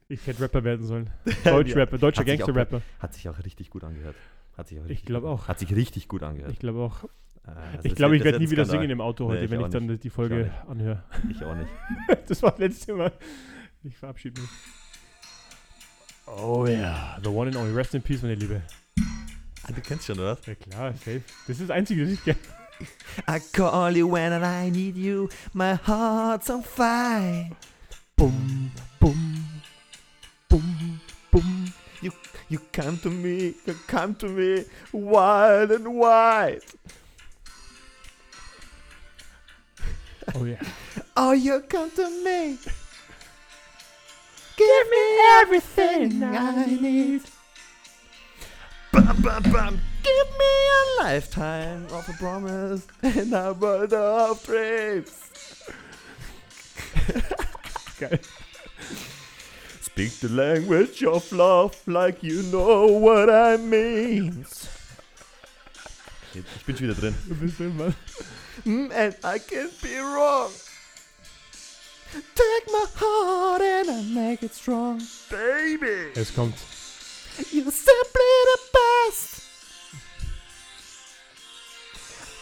Ich 0.08 0.26
hätte 0.26 0.40
Rapper 0.42 0.62
werden 0.64 0.86
sollen. 0.86 1.10
Deutsch-Rapper, 1.44 1.98
deutscher 1.98 2.24
Gangster-Rapper. 2.24 2.80
Hat 3.00 3.14
sich 3.14 3.28
auch 3.28 3.38
richtig 3.44 3.70
gut 3.70 3.82
angehört. 3.84 4.14
Hat 4.56 4.68
sich 4.68 4.78
auch 4.78 4.84
Ich 4.84 4.90
richtig 4.90 5.06
glaub 5.06 5.22
gut- 5.22 5.30
auch. 5.30 5.48
Hat 5.48 5.58
sich 5.58 5.74
richtig 5.74 6.08
gut 6.08 6.22
angehört. 6.22 6.52
Ich 6.52 6.58
glaube 6.58 6.78
auch. 6.80 7.08
Also 7.44 7.84
Ich 7.84 7.94
glaube, 7.94 8.16
ich 8.16 8.24
werde 8.24 8.38
nie 8.38 8.50
wieder 8.50 8.64
Skandal. 8.64 8.80
singen 8.82 8.90
im 8.90 9.00
Auto 9.00 9.24
Nee, 9.24 9.34
heute, 9.34 9.44
ich 9.44 9.50
wenn 9.50 9.60
ich 9.60 9.68
dann 9.68 9.88
die 10.00 10.06
Ich 10.06 10.12
Folge 10.12 10.50
auch 10.64 10.70
anhöre. 10.70 11.02
Ich 11.30 11.42
auch 11.44 11.54
nicht. 11.54 11.68
Das 12.28 12.42
war 12.42 12.50
das 12.52 12.58
letzte 12.60 12.94
Mal. 12.94 13.12
Ich 13.84 13.96
verabschiede 13.96 14.40
mich. 14.40 14.50
Oh 16.26 16.66
ja, 16.66 17.18
the 17.22 17.28
one 17.28 17.48
and 17.48 17.56
only. 17.56 17.72
Rest 17.72 17.94
in 17.94 18.02
peace, 18.02 18.22
meine 18.22 18.34
Liebe. 18.34 18.62
Ah, 19.62 19.72
du 19.72 19.80
kennst 19.80 20.06
schon, 20.06 20.18
oder? 20.18 20.36
Ja 20.46 20.54
klar, 20.56 20.92
safe. 20.94 21.22
Das 21.46 21.58
ist 21.60 21.68
das 21.68 21.70
Einzige, 21.70 22.02
das 22.04 22.12
ich 22.14 22.24
kenne. 22.24 22.38
I 23.28 23.40
call 23.52 23.96
you 23.96 24.10
when 24.12 24.32
I 24.32 24.70
need 24.70 24.96
you. 24.96 25.28
My 25.52 25.76
heart's 25.86 26.50
on 26.50 26.62
fire. 26.64 27.50
Boom, 28.16 28.55
You, 32.48 32.60
come 32.72 32.96
to 32.98 33.10
me, 33.10 33.54
you 33.66 33.74
come 33.88 34.14
to 34.16 34.28
me, 34.28 34.64
wild 34.92 35.72
and 35.72 35.94
wide. 35.94 36.62
Oh 40.34 40.44
yeah. 40.44 40.62
Oh, 41.16 41.32
you 41.32 41.60
come 41.68 41.90
to 41.90 42.08
me. 42.24 42.58
Give 44.56 44.90
me 44.90 45.18
everything 45.40 46.22
I 46.22 46.66
need. 46.66 47.22
Bam, 48.92 49.22
bam, 49.22 49.42
bam. 49.42 49.80
Give 50.02 50.28
me 50.38 50.52
a 50.70 51.02
lifetime 51.02 51.86
of 51.90 52.08
a 52.08 52.12
promise 52.12 52.86
and 53.02 53.34
a 53.34 53.52
world 53.52 53.92
of 53.92 54.44
dreams. 54.46 55.30
Geil. 57.98 58.20
Speak 59.96 60.20
the 60.20 60.28
language 60.28 61.02
of 61.04 61.32
love 61.32 61.74
like 61.86 62.22
you 62.22 62.42
know 62.52 62.86
what 62.86 63.30
I 63.30 63.56
mean. 63.56 64.44
Ich 66.34 66.66
bin 66.66 66.76
schon 66.76 66.88
wieder 66.88 67.00
drin. 67.00 67.14
Du 67.26 67.34
bist 67.34 67.58
immer. 67.60 67.94
Mm, 68.66 68.90
and 68.92 69.16
I 69.24 69.38
can't 69.38 69.72
be 69.80 69.96
wrong. 69.98 70.50
Take 72.12 72.66
my 72.70 72.84
heart 72.96 73.62
and 73.62 73.88
I 73.90 74.02
make 74.02 74.42
it 74.42 74.52
strong. 74.54 75.00
Baby, 75.30 76.12
Es 76.14 76.30
kommt. 76.34 76.56
you're 77.50 77.72
simply 77.72 78.34
the 78.52 78.58
best. 78.76 79.40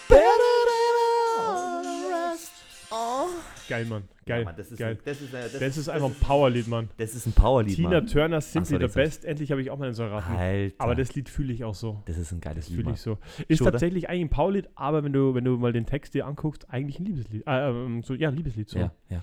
Better 0.09 0.55
than 0.67 0.95
all 1.39 1.83
the 1.85 2.09
rest. 2.11 2.51
Oh. 2.91 3.45
Geil, 3.69 3.85
Mann. 3.85 4.09
Geil. 4.27 4.45
Mann, 4.45 4.55
das 4.57 4.71
ist, 4.71 4.79
Geil. 4.79 4.93
Ein, 4.95 4.99
das 5.05 5.21
ist, 5.21 5.35
ein, 5.35 5.43
das, 5.43 5.59
Das 5.59 5.77
ist 5.77 5.89
einfach 5.89 6.09
ein 6.09 6.15
Powerlied, 6.15 6.69
Mann. 6.69 6.89
Das 6.97 7.15
ist 7.15 7.27
ein 7.27 7.33
Powerlied, 7.33 7.77
Tina 7.77 7.91
Mann. 7.91 8.07
Turner, 8.07 8.41
Simply 8.41 8.79
sorry, 8.79 8.89
the. 8.89 8.95
Best. 8.95 9.25
Endlich 9.25 9.51
habe 9.51 9.61
ich 9.63 9.71
auch 9.71 9.79
mal 9.79 9.89
in 9.89 9.95
so 9.95 10.07
Raten. 10.07 10.35
Alter. 10.35 10.75
Aber 10.79 10.95
das 10.95 11.15
Lied 11.15 11.29
fühle 11.29 11.53
ich 11.53 11.65
auch 11.65 11.75
so. 11.75 12.03
das 12.07 12.19
ist 12.19 12.33
ein 12.33 12.41
geiles 12.41 12.69
Lied, 12.69 12.81
Fühle 12.81 12.93
ich 12.93 13.01
so. 13.01 13.19
Ist 13.49 13.61
oder? 13.63 13.73
tatsächlich 13.73 14.09
eigentlich 14.09 14.25
ein 14.25 14.31
Powerlied, 14.31 14.69
aber 14.75 15.05
wenn 15.05 15.13
du, 15.13 15.35
wenn 15.35 15.45
du 15.45 15.57
mal 15.57 15.73
den 15.73 15.87
Text 15.87 16.15
dir 16.15 16.27
anguckst, 16.27 16.71
eigentlich 16.71 16.99
ein 16.99 17.05
Liebeslied. 17.05 17.47
Äh, 17.47 17.69
ähm, 17.71 18.03
so, 18.03 18.15
ja, 18.15 18.29
ein 18.29 18.37
Liebeslied. 18.37 18.69
So. 18.69 18.79
Ja, 18.79 18.93
ja. 19.11 19.23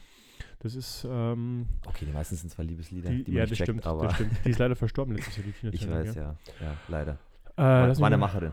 Das 0.59 0.75
ist, 0.75 1.07
ähm, 1.09 1.65
Okay, 1.87 2.05
die 2.05 2.11
meisten 2.11 2.35
sind 2.35 2.51
zwar 2.51 2.63
Liebeslieder, 2.65 3.09
die, 3.09 3.23
die, 3.23 3.31
man 3.31 3.37
ja, 3.37 3.43
nicht 3.43 3.51
das 3.51 3.57
checkt, 3.57 3.69
stimmt, 3.69 3.85
aber 3.87 4.03
das 4.03 4.13
stimmt. 4.15 4.31
Die 4.45 4.49
ist 4.51 4.59
leider 4.59 4.75
verstorben 4.75 5.15
letztes 5.15 5.37
Jahr, 5.37 5.45
die 5.47 5.53
Tina 5.53 5.71
ich 5.73 5.81
Turner, 5.81 5.99
weiß, 6.01 6.13
gell? 6.13 6.23
ja. 6.23 6.35
Ja, 6.61 6.73
leider. 6.87 7.17
Äh, 7.57 7.61
War, 7.63 7.99
war 7.99 8.07
eine 8.07 8.17
Macherin. 8.17 8.51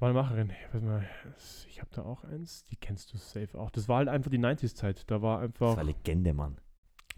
Macherin. 0.00 0.52
Mal, 0.82 1.06
es- 1.36 1.66
ich 1.68 1.80
habe 1.80 1.90
da 1.94 2.02
auch 2.02 2.24
eins, 2.24 2.64
die 2.66 2.76
kennst 2.76 3.12
du 3.12 3.18
safe 3.18 3.58
auch. 3.58 3.70
Das 3.70 3.88
war 3.88 3.98
halt 3.98 4.08
einfach 4.08 4.30
die 4.30 4.38
90s-Zeit. 4.38 5.10
Da 5.10 5.22
war 5.22 5.38
Das 5.38 5.44
einfach, 5.48 5.76
war 5.76 5.84
Legende, 5.84 6.32
Mann. 6.34 6.58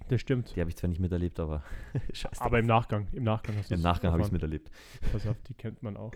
das 0.08 0.20
stimmt. 0.20 0.54
Die 0.56 0.60
habe 0.60 0.70
ich 0.70 0.76
zwar 0.76 0.88
nicht 0.88 1.00
miterlebt, 1.00 1.40
aber 1.40 1.62
scheiße. 2.12 2.40
Aber 2.40 2.58
im 2.58 2.66
Nachgang, 2.66 3.08
im 3.12 3.24
Nachgang 3.24 3.56
hast 3.56 3.70
du 3.70 3.74
Im 3.74 3.80
Nachgang 3.82 4.12
habe 4.12 4.20
ich 4.22 4.26
es 4.28 4.32
miterlebt. 4.32 4.70
Pass 5.12 5.26
auf, 5.26 5.36
die 5.48 5.54
kennt 5.54 5.82
man 5.82 5.96
auch. 5.96 6.12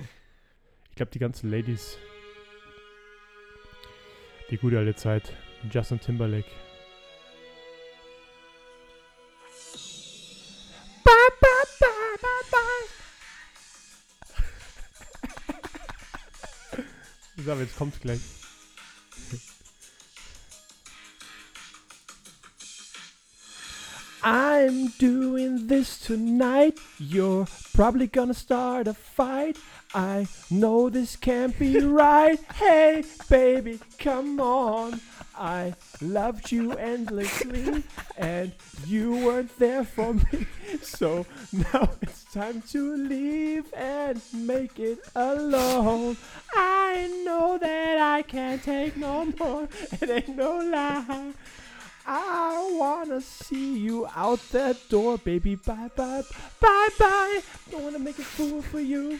Ich 0.91 0.97
glaube, 0.97 1.11
die 1.11 1.19
ganzen 1.19 1.51
Ladies. 1.51 1.97
Die 4.51 4.59
gute 4.59 4.79
alte 4.79 4.95
Zeit. 4.95 5.35
Justin 5.71 5.99
Timberlake. 6.01 6.49
Jetzt 17.47 17.77
kommt's 17.77 17.99
gleich. 18.01 18.21
I'm 24.25 24.89
doing 24.99 25.67
this 25.67 25.99
tonight. 25.99 26.79
You're 26.99 27.47
probably 27.75 28.07
gonna 28.07 28.35
start 28.35 28.87
a 28.87 28.95
fight. 28.95 29.57
I 29.95 30.29
know 30.51 30.89
this 30.89 31.17
can't 31.17 31.59
be 31.59 31.81
right. 31.81 32.39
Hey, 32.55 33.03
baby, 33.29 33.81
come 33.99 34.41
on. 34.41 35.01
I 35.43 35.75
loved 36.01 36.53
you 36.53 36.71
endlessly, 36.75 37.83
and 38.17 38.53
you 38.87 39.27
weren't 39.27 39.59
there 39.59 39.83
for 39.85 40.15
me. 40.15 40.47
So 40.83 41.27
now 41.53 41.91
it's 42.01 42.25
time 42.33 42.63
to 42.71 42.97
leave 42.97 43.67
and 43.75 44.23
make 44.33 44.79
it 44.79 45.01
alone. 45.15 46.17
I 46.55 47.11
know 47.27 47.59
that 47.59 47.99
I 47.99 48.23
can't 48.23 48.63
take 48.63 48.97
no 48.97 49.27
more. 49.39 49.69
It 50.01 50.09
ain't 50.09 50.37
no 50.37 50.59
lie. 50.59 51.33
I 52.07 52.71
wanna 52.79 53.21
see 53.21 53.79
you 53.79 54.07
out 54.17 54.41
that 54.53 54.77
door, 54.89 55.19
baby. 55.19 55.57
Bye 55.57 55.91
bye, 55.97 56.23
bye 56.61 56.89
bye. 56.99 57.41
Don't 57.71 57.83
wanna 57.83 57.99
make 57.99 58.19
a 58.19 58.23
fool 58.23 58.63
for 58.63 58.81
you. 58.81 59.19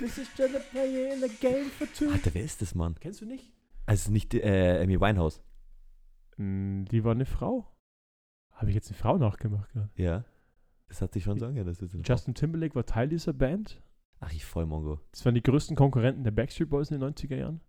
This 0.00 0.18
is 0.18 0.28
just 0.34 0.54
a 0.54 0.60
player 0.60 1.12
in 1.12 1.20
the 1.20 1.28
game 1.28 1.70
for 1.70 1.86
two. 1.86 2.10
Alter, 2.10 2.34
wer 2.34 2.44
ist 2.44 2.60
das, 2.60 2.74
Mann? 2.74 2.96
Kennst 2.98 3.20
du 3.20 3.26
nicht? 3.26 3.52
Also 3.86 4.10
nicht 4.10 4.34
äh, 4.34 4.80
Amy 4.82 5.00
Winehouse. 5.00 5.40
Mm, 6.38 6.84
Die 6.86 7.04
war 7.04 7.12
eine 7.12 7.26
Frau. 7.26 7.66
Habe 8.52 8.70
ich 8.70 8.74
jetzt 8.74 8.88
eine 8.88 8.98
Frau 8.98 9.18
nachgemacht 9.18 9.70
gerade? 9.70 9.90
Ja. 9.96 10.24
Das 10.88 11.02
hat 11.02 11.12
sich 11.12 11.24
schon 11.24 11.38
so 11.38 11.46
angehört. 11.46 11.68
Das 11.68 11.92
Justin 12.04 12.34
Timberlake 12.34 12.74
war 12.74 12.86
Teil 12.86 13.08
dieser 13.08 13.32
Band. 13.32 13.80
Ach, 14.20 14.32
ich 14.32 14.44
voll 14.44 14.66
Mongo. 14.66 15.00
Das 15.12 15.24
waren 15.24 15.34
die 15.34 15.42
größten 15.42 15.76
Konkurrenten 15.76 16.24
der 16.24 16.30
Backstreet 16.30 16.70
Boys 16.70 16.90
in 16.90 16.98
den 16.98 17.14
90er 17.14 17.36
Jahren. 17.36 17.60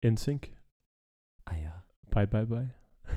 In 0.00 0.16
Sync. 0.16 0.50
Ah 1.44 1.56
ja. 1.56 1.84
Bye, 2.10 2.26
bye, 2.26 2.46
bye. 2.46 2.74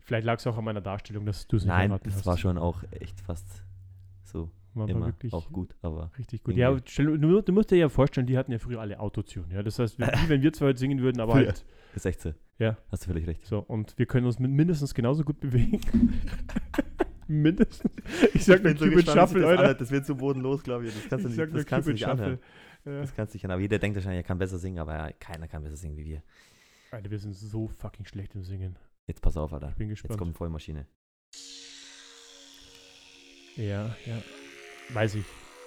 Vielleicht 0.00 0.24
lag 0.24 0.38
es 0.38 0.46
auch 0.46 0.56
an 0.56 0.64
meiner 0.64 0.80
Darstellung, 0.80 1.26
dass 1.26 1.46
du 1.48 1.56
es 1.56 1.64
nicht 1.64 1.68
Nein, 1.68 1.90
das 2.02 2.14
hast. 2.14 2.26
war 2.26 2.38
schon 2.38 2.56
auch 2.56 2.82
echt 2.92 3.20
fast 3.20 3.64
so 4.22 4.50
War 4.74 4.88
immer 4.88 5.06
wirklich 5.06 5.32
auch 5.32 5.50
gut, 5.50 5.74
aber 5.82 6.10
richtig 6.18 6.42
gut. 6.44 6.54
Ja, 6.54 6.76
stell, 6.84 7.18
du, 7.18 7.40
du 7.42 7.52
musst 7.52 7.70
dir 7.70 7.76
ja 7.76 7.88
vorstellen, 7.88 8.26
die 8.26 8.36
hatten 8.38 8.52
ja 8.52 8.58
früher 8.58 8.80
alle 8.80 9.00
Autotune. 9.00 9.52
Ja? 9.54 9.62
Das 9.62 9.78
heißt, 9.78 9.98
wenn, 9.98 10.08
wie 10.08 10.28
wenn 10.28 10.42
wir 10.42 10.52
zwar 10.52 10.68
heute 10.68 10.78
singen 10.78 11.00
würden, 11.00 11.20
aber 11.20 11.34
halt 11.34 11.64
ist 11.94 12.06
echt 12.06 12.20
so. 12.20 12.32
Ja. 12.58 12.76
Hast 12.90 13.04
du 13.04 13.08
völlig 13.08 13.26
recht. 13.26 13.46
so. 13.46 13.60
Und 13.60 13.96
wir 13.98 14.06
können 14.06 14.26
uns 14.26 14.38
mindestens 14.38 14.94
genauso 14.94 15.24
gut 15.24 15.40
bewegen. 15.40 15.80
mindestens. 17.28 17.92
Ich 18.34 18.44
sag 18.44 18.62
nur 18.64 18.74
Cupid 18.74 19.08
Shuffle, 19.08 19.46
Alter. 19.46 19.74
Das 19.74 19.90
wird 19.90 20.06
so 20.06 20.16
bodenlos, 20.16 20.62
glaube 20.64 20.86
ich. 20.86 20.94
Das 20.94 21.08
kannst 21.08 21.24
du 21.24 21.30
Ich 21.30 21.36
nicht, 21.36 21.54
das 21.54 21.66
kannst 21.66 21.88
du 21.88 21.92
nicht 21.92 22.06
anhören. 22.06 22.38
Ja. 22.84 23.00
Das 23.00 23.14
kannst 23.14 23.34
du 23.34 23.36
nicht 23.36 23.44
anhören. 23.44 23.56
Aber 23.58 23.62
jeder 23.62 23.78
denkt 23.78 23.96
wahrscheinlich, 23.96 24.20
er 24.20 24.24
kann 24.26 24.38
besser 24.38 24.58
singen, 24.58 24.78
aber 24.78 24.94
ja, 24.94 25.12
keiner 25.12 25.46
kann 25.46 25.62
besser 25.62 25.76
singen 25.76 25.96
wie 25.96 26.04
wir. 26.04 26.22
Alter, 26.90 27.10
wir 27.10 27.18
sind 27.18 27.34
so 27.36 27.68
fucking 27.68 28.06
schlecht 28.06 28.34
im 28.34 28.42
Singen. 28.42 28.76
Jetzt 29.06 29.20
pass 29.20 29.36
auf, 29.36 29.52
Alter. 29.52 29.68
Ich 29.70 29.76
bin 29.76 29.88
Jetzt 29.88 30.00
gespannt. 30.02 30.18
kommt 30.18 30.30
eine 30.30 30.36
Vollmaschine. 30.36 30.86
Ja, 33.56 33.94
ja. 34.06 34.22
Weiß 34.90 35.14
ich. 35.14 35.24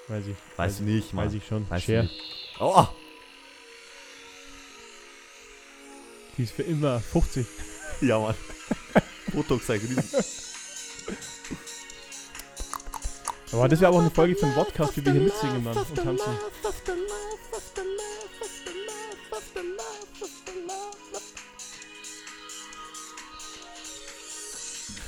Weiß 0.08 0.28
ich. 0.28 0.36
Weiß 0.58 0.58
weiß 0.58 0.80
nicht, 0.82 1.14
Mann. 1.14 1.26
Weiß 1.26 1.34
ich 1.34 1.46
schon. 1.46 1.70
Weiß 1.70 1.84
Cher. 1.84 2.04
nicht. 2.04 2.20
Oh! 2.60 2.88
Die 6.38 6.44
ist 6.44 6.54
für 6.54 6.64
immer 6.64 7.00
50. 7.00 7.46
Ja, 8.02 8.20
Mann. 8.20 8.36
Botox 9.34 9.68
sei 9.68 9.78
grüßen. 9.78 10.24
Aber 13.52 13.68
das 13.68 13.82
wäre 13.82 13.90
aber 13.90 13.98
auch 13.98 14.02
eine 14.02 14.12
Folge 14.12 14.36
vom 14.36 14.54
Podcast, 14.54 14.96
wie 14.98 15.06
wir 15.06 15.12
hier 15.12 15.22
mitsingen, 15.22 15.64
Mann. 15.64 15.78
Und 15.78 15.96
tanzen. 15.96 16.38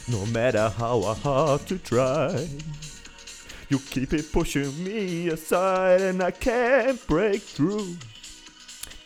No 0.07 0.25
matter 0.25 0.69
how 0.69 1.17
hard 1.23 1.65
to 1.67 1.77
try, 1.77 2.47
you 3.69 3.79
keep 3.89 4.11
it 4.11 4.31
pushing 4.33 4.83
me 4.83 5.29
aside, 5.29 6.01
and 6.01 6.21
I 6.21 6.31
can't 6.31 6.99
break 7.07 7.41
through. 7.41 7.95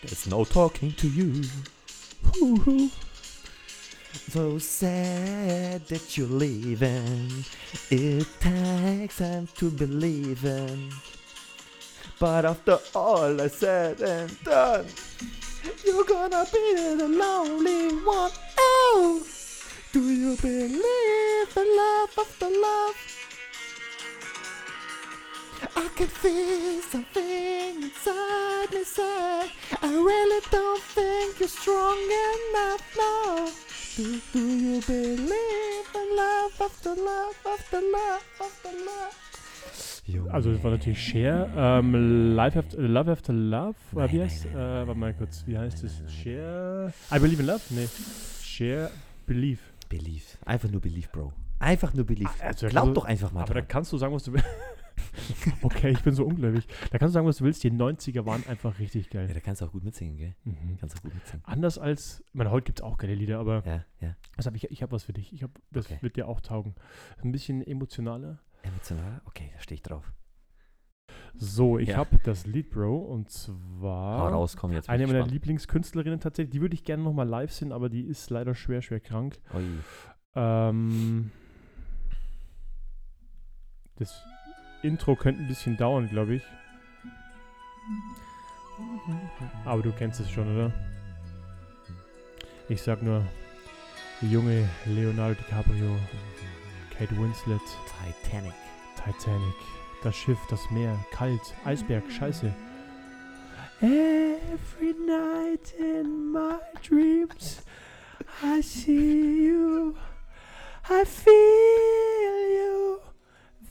There's 0.02 0.26
no 0.26 0.44
talking 0.44 0.92
to 0.94 1.08
you. 1.08 1.44
So 4.30 4.60
sad 4.60 5.88
that 5.88 6.18
you're 6.18 6.28
leaving. 6.28 7.46
It 7.90 8.28
takes 8.40 9.18
time 9.18 9.48
to 9.56 9.72
believe 9.72 10.44
in. 10.46 10.92
But 12.20 12.46
after 12.46 12.80
all 12.94 13.42
I 13.42 13.48
said 13.48 14.02
and 14.02 14.44
done, 14.44 14.86
you're 15.86 16.04
gonna 16.04 16.46
be 16.52 16.96
the 16.98 17.08
lonely 17.08 17.96
one. 18.04 18.32
Oh, 18.58 19.24
do 19.94 20.02
you 20.02 20.36
believe 20.38 21.58
in 21.58 21.78
love 21.78 22.18
after 22.18 22.50
love? 22.50 23.17
I 25.78 25.88
can 25.96 26.08
feel 26.08 26.82
something 26.92 27.84
inside 27.84 28.70
me 28.74 28.84
say 28.84 29.50
I 29.82 29.90
really 29.94 30.42
don't 30.52 30.82
think 30.96 31.40
you're 31.40 31.48
strong 31.50 31.98
enough 32.30 32.84
now. 32.98 33.46
Do, 33.96 34.20
do 34.34 34.40
you 34.40 34.82
believe 34.82 35.88
in 36.02 36.08
love 36.16 36.54
after 36.62 36.96
love 36.96 37.36
after 37.46 37.82
love 37.82 38.26
after 38.42 38.72
love? 38.86 39.16
Junge. 40.08 40.32
Also 40.34 40.52
das 40.54 40.64
war 40.64 40.72
natürlich 40.72 41.02
Share, 41.02 41.52
ähm, 41.56 42.34
Life 42.36 42.58
after, 42.58 42.78
Love 42.82 43.12
After 43.12 43.34
Love, 43.34 43.76
Nein, 43.92 44.12
wie 44.14 44.22
heißt, 44.22 44.46
nein, 44.46 44.54
äh, 44.56 44.58
nein, 44.58 44.88
warte 44.88 45.00
mal 45.00 45.14
kurz, 45.14 45.44
wie 45.46 45.58
heißt 45.58 45.84
es? 45.84 46.02
Share, 46.10 46.94
I 47.12 47.20
Believe 47.20 47.42
in 47.42 47.48
Love? 47.48 47.62
Nee, 47.72 47.88
Share, 48.42 48.90
Believe. 49.26 49.60
Belief. 49.90 50.38
Einfach 50.46 50.70
nur 50.70 50.80
Belief, 50.82 51.10
Bro. 51.12 51.34
Einfach 51.60 51.94
nur 51.94 52.06
Belief. 52.06 52.30
Ah, 52.42 52.48
also, 52.48 52.68
Glaub 52.68 52.84
also- 52.84 52.94
doch 52.94 53.06
einfach 53.06 53.32
mal 53.34 53.42
Aber 53.44 53.54
da 53.54 53.60
dran. 53.60 53.68
kannst 53.68 53.92
du 53.92 53.98
sagen, 53.98 54.14
was 54.14 54.24
du 54.24 54.34
willst. 54.34 54.48
okay, 55.62 55.90
ich 55.92 56.02
bin 56.04 56.14
so 56.14 56.26
ungläubig. 56.26 56.68
Da 56.92 56.98
kannst 56.98 57.14
du 57.14 57.18
sagen, 57.18 57.28
was 57.28 57.38
du 57.38 57.44
willst, 57.46 57.64
die 57.64 57.72
90er 57.72 58.26
waren 58.26 58.46
einfach 58.48 58.80
richtig 58.80 59.12
Ja, 59.14 59.22
geil. 59.26 59.34
da 59.34 59.40
kannst 59.40 59.62
du 59.62 59.66
auch 59.66 59.72
gut 59.72 59.84
mitsingen, 59.84 60.18
gell? 60.18 60.36
Mhm. 60.44 60.78
Kannst 60.80 60.98
auch 60.98 61.02
gut 61.04 61.14
mitsingen. 61.14 61.44
Anders 61.46 61.78
als, 61.78 62.24
ich 62.28 62.34
meine, 62.36 62.52
heute 62.52 62.66
gibt 62.66 62.80
es 62.80 62.84
auch 62.84 62.98
geile 62.98 63.16
Lieder, 63.16 63.40
aber 63.40 63.64
Ja, 63.66 63.86
ja. 64.02 64.16
hab 64.46 64.56
ich, 64.56 64.70
ich 64.72 64.82
habe 64.84 64.92
was 64.92 65.04
für 65.04 65.14
dich. 65.14 65.34
Ich 65.34 65.44
hab, 65.44 65.52
das 65.72 65.86
Okay. 65.86 65.98
wird 66.02 66.16
dir 66.16 66.28
auch 66.28 66.42
taugen. 66.42 66.76
Ein 67.24 67.32
bisschen 67.32 67.62
emotionaler. 67.66 68.40
Emotional? 68.64 69.22
Okay, 69.26 69.50
da 69.56 69.62
stehe 69.62 69.76
ich 69.76 69.82
drauf. 69.84 70.12
So, 71.36 71.78
ich 71.78 71.90
Ja. 71.90 71.98
habe 71.98 72.18
das 72.24 72.46
Lied, 72.48 72.70
Bro, 72.72 72.98
und 72.98 73.28
Hau 73.28 73.32
zwar 73.80 74.32
raus, 74.34 74.58
komm 74.58 74.72
jetzt. 74.74 74.90
eine 74.90 75.06
meiner. 75.08 75.26
Lieblingskünstlerinnen 75.26 76.20
tatsächlich. 76.20 76.52
Die 76.52 76.62
würde 76.62 76.74
ich 76.74 76.84
gerne 76.84 77.04
nochmal 77.04 77.28
live 77.28 77.52
sehen, 77.52 77.72
aber 77.72 77.90
die 77.90 78.02
ist 78.02 78.30
leider 78.30 78.56
schwer, 78.56 78.82
schwer 78.82 79.00
krank. 79.00 79.40
Ui. 79.54 79.64
Ähm, 80.36 81.32
das 83.96 84.22
Intro 84.84 85.16
könnte 85.16 85.42
ein 85.42 85.48
bisschen 85.48 85.78
dauern, 85.78 86.10
glaube 86.10 86.36
ich. 86.36 86.44
Aber 89.66 89.82
du 89.82 89.92
kennst 89.92 90.20
es 90.20 90.30
schon, 90.30 90.56
oder? 90.56 90.72
Ich 92.70 92.82
sag 92.82 93.02
nur, 93.02 93.24
die 94.22 94.32
junge 94.32 94.68
Leonardo 94.86 95.36
DiCaprio, 95.36 95.98
Kate 96.98 97.18
Winslet, 97.18 97.62
Titanic. 98.24 98.54
Titanic, 98.96 99.56
das 100.04 100.16
Schiff, 100.16 100.40
das 100.50 100.60
Meer, 100.72 100.98
kalt, 101.12 101.42
Eisberg, 101.64 102.04
scheiße. 102.12 102.54
Every 103.80 104.94
night 105.06 105.74
in 105.80 106.32
my 106.32 106.58
dreams 106.82 107.62
I 108.44 108.62
see 108.62 109.48
you, 109.48 109.96
I 110.90 111.04
feel 111.06 111.34
you. 111.34 112.77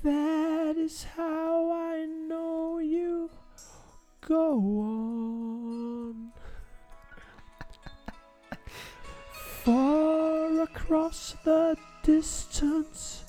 That 0.02 0.76
is 0.76 1.04
how 1.16 1.72
I 1.72 2.06
know 2.28 2.78
you. 2.78 3.30
Go 4.20 4.52
on. 4.52 6.32
Far 9.64 10.62
across 10.62 11.36
the 11.44 11.76
distance 12.04 13.24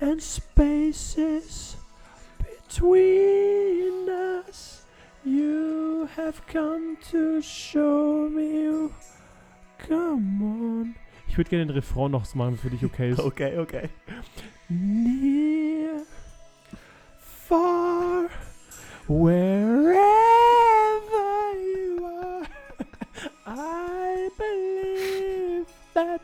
and 0.00 0.20
spaces 0.20 1.76
between 2.38 4.08
us, 4.08 4.82
you 5.24 6.08
have 6.16 6.44
come 6.46 6.96
to 7.10 7.40
show 7.40 8.28
me. 8.28 8.90
Come 9.78 10.42
on. 10.42 10.94
Ich 11.28 11.36
würde 11.36 11.50
gerne 11.50 11.66
den 11.66 11.74
Refrain 11.74 12.10
noch 12.10 12.34
machen, 12.34 12.52
wenn 12.52 12.58
für 12.58 12.70
dich 12.70 12.84
okay 12.84 13.10
ist. 13.10 13.20
Okay, 13.20 13.58
okay. 13.58 13.88
Near, 14.72 16.04
far, 17.18 18.30
wherever 19.08 19.96
you 21.58 22.04
are, 22.04 22.46
I 23.48 24.30
believe 24.38 25.66
that 25.94 26.22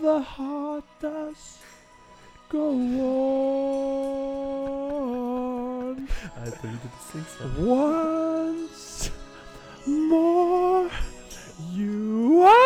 the 0.00 0.20
heart 0.20 0.84
does 1.00 1.58
go 2.48 2.68
on. 2.68 3.10
Wie 6.62 6.68
du 6.68 6.88
das 6.94 7.04
singst. 7.10 7.40
Once 7.58 9.10
more, 9.86 10.88
you 11.74 12.44
open 12.44 12.59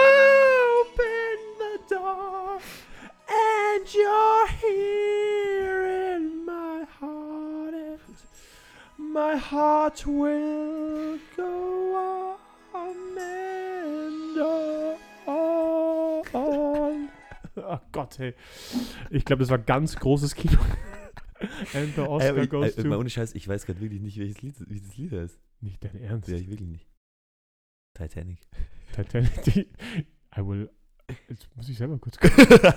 my 9.35 9.41
heart 9.41 10.07
will 10.07 11.19
go 11.37 11.97
on 12.73 13.19
and 13.19 14.39
on. 15.27 17.09
Oh 17.57 17.81
Gott, 17.93 18.19
hey. 18.19 18.35
Ich 19.11 19.25
glaube, 19.25 19.41
das 19.41 19.51
war 19.51 19.59
ganz 19.59 19.97
großes 19.97 20.35
Kino. 20.35 20.59
And 21.75 21.95
the 21.95 22.03
Oscar 22.03 22.27
Ey, 22.27 22.31
aber 22.31 22.43
ich, 22.43 22.51
goes 22.51 22.77
ey, 22.77 22.85
mal 22.85 22.95
to... 22.95 23.01
ohne 23.01 23.11
Scheiß, 23.11 23.35
ich 23.35 23.47
weiß 23.49 23.67
gerade 23.67 23.81
wirklich 23.81 24.01
nicht, 24.01 24.19
welches 24.19 24.41
Lied, 24.41 24.55
wie 24.69 24.81
das 24.81 24.97
Lied 24.97 25.13
heißt. 25.13 25.39
Nicht 25.61 25.85
dein 25.85 26.01
Ernst. 26.01 26.29
Ja, 26.29 26.37
ich 26.37 26.49
wirklich 26.49 26.69
nicht. 26.69 26.89
Titanic. 27.95 28.39
Titanic, 28.93 29.43
die, 29.43 29.69
I 30.37 30.47
will. 30.47 30.71
Jetzt 31.29 31.49
muss 31.57 31.69
ich 31.69 31.77
selber 31.77 31.99
kurz 31.99 32.19
gucken. 32.19 32.47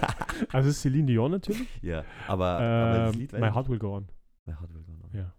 Also, 0.52 0.70
es 0.70 0.76
ist 0.76 0.82
Celine 0.82 1.08
Dion 1.08 1.32
natürlich. 1.32 1.68
ja, 1.82 2.04
aber, 2.28 2.60
aber 2.60 2.98
das 2.98 3.14
Ähm, 3.14 3.20
Lied 3.22 3.34
My 3.34 3.50
Heart 3.50 3.70
Will 3.70 3.80
Go 3.80 3.96
On. 3.96 4.08
My 4.46 4.54
Heart 4.54 4.74
Will 4.74 4.84
Go 4.84 4.94
On. 5.04 5.10
Ja. 5.14 5.34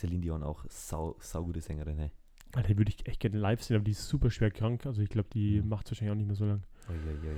Celine 0.00 0.20
Dion 0.22 0.42
auch 0.42 0.64
sau, 0.68 1.16
sau 1.20 1.44
gute 1.44 1.60
Sängerin, 1.60 1.98
hey. 1.98 2.10
Alter, 2.52 2.76
würde 2.76 2.90
ich 2.90 3.06
echt 3.06 3.20
gerne 3.20 3.38
live 3.38 3.62
sehen, 3.62 3.76
aber 3.76 3.84
die 3.84 3.92
ist 3.92 4.08
super 4.08 4.30
schwer 4.30 4.50
krank. 4.50 4.84
Also, 4.86 5.02
ich 5.02 5.08
glaube, 5.08 5.28
die 5.32 5.60
Mhm. 5.60 5.68
macht 5.68 5.86
es 5.86 5.92
wahrscheinlich 5.92 6.12
auch 6.12 6.16
nicht 6.16 6.26
mehr 6.26 6.34
so 6.34 6.44
lang. 6.46 6.62
Ui, 6.88 6.94
ui, 6.96 7.28
ui, 7.28 7.28
ui. 7.28 7.36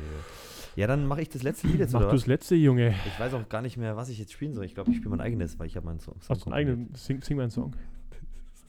Ja, 0.77 0.87
dann 0.87 1.05
mache 1.07 1.20
ich 1.20 1.29
das 1.29 1.42
letzte 1.42 1.66
Lied 1.66 1.81
jetzt, 1.81 1.92
Mach 1.92 2.01
oder 2.01 2.09
du 2.11 2.14
was? 2.14 2.22
das 2.22 2.27
letzte, 2.29 2.55
Junge. 2.55 2.94
Ich 3.07 3.20
weiß 3.20 3.35
auch 3.35 3.46
gar 3.51 3.61
nicht 3.61 3.77
mehr, 3.77 3.94
was 3.96 4.09
ich 4.09 4.18
jetzt 4.18 4.33
spielen 4.33 4.55
soll. 4.55 4.64
Ich 4.64 4.75
glaube, 4.75 4.90
ich 4.90 4.96
spiele 4.96 5.11
mein 5.11 5.20
eigenes, 5.20 5.59
weil 5.59 5.66
ich 5.66 5.77
habe 5.77 5.85
meinen 5.87 6.01
Song, 6.01 6.14
Song 6.22 6.35
Hast 6.37 6.46
du 6.46 6.51
einen 6.51 6.55
eigenen, 6.55 6.94
sing, 6.94 7.20
sing 7.20 7.37
mal 7.37 7.42
einen 7.42 7.51
Song. 7.51 7.77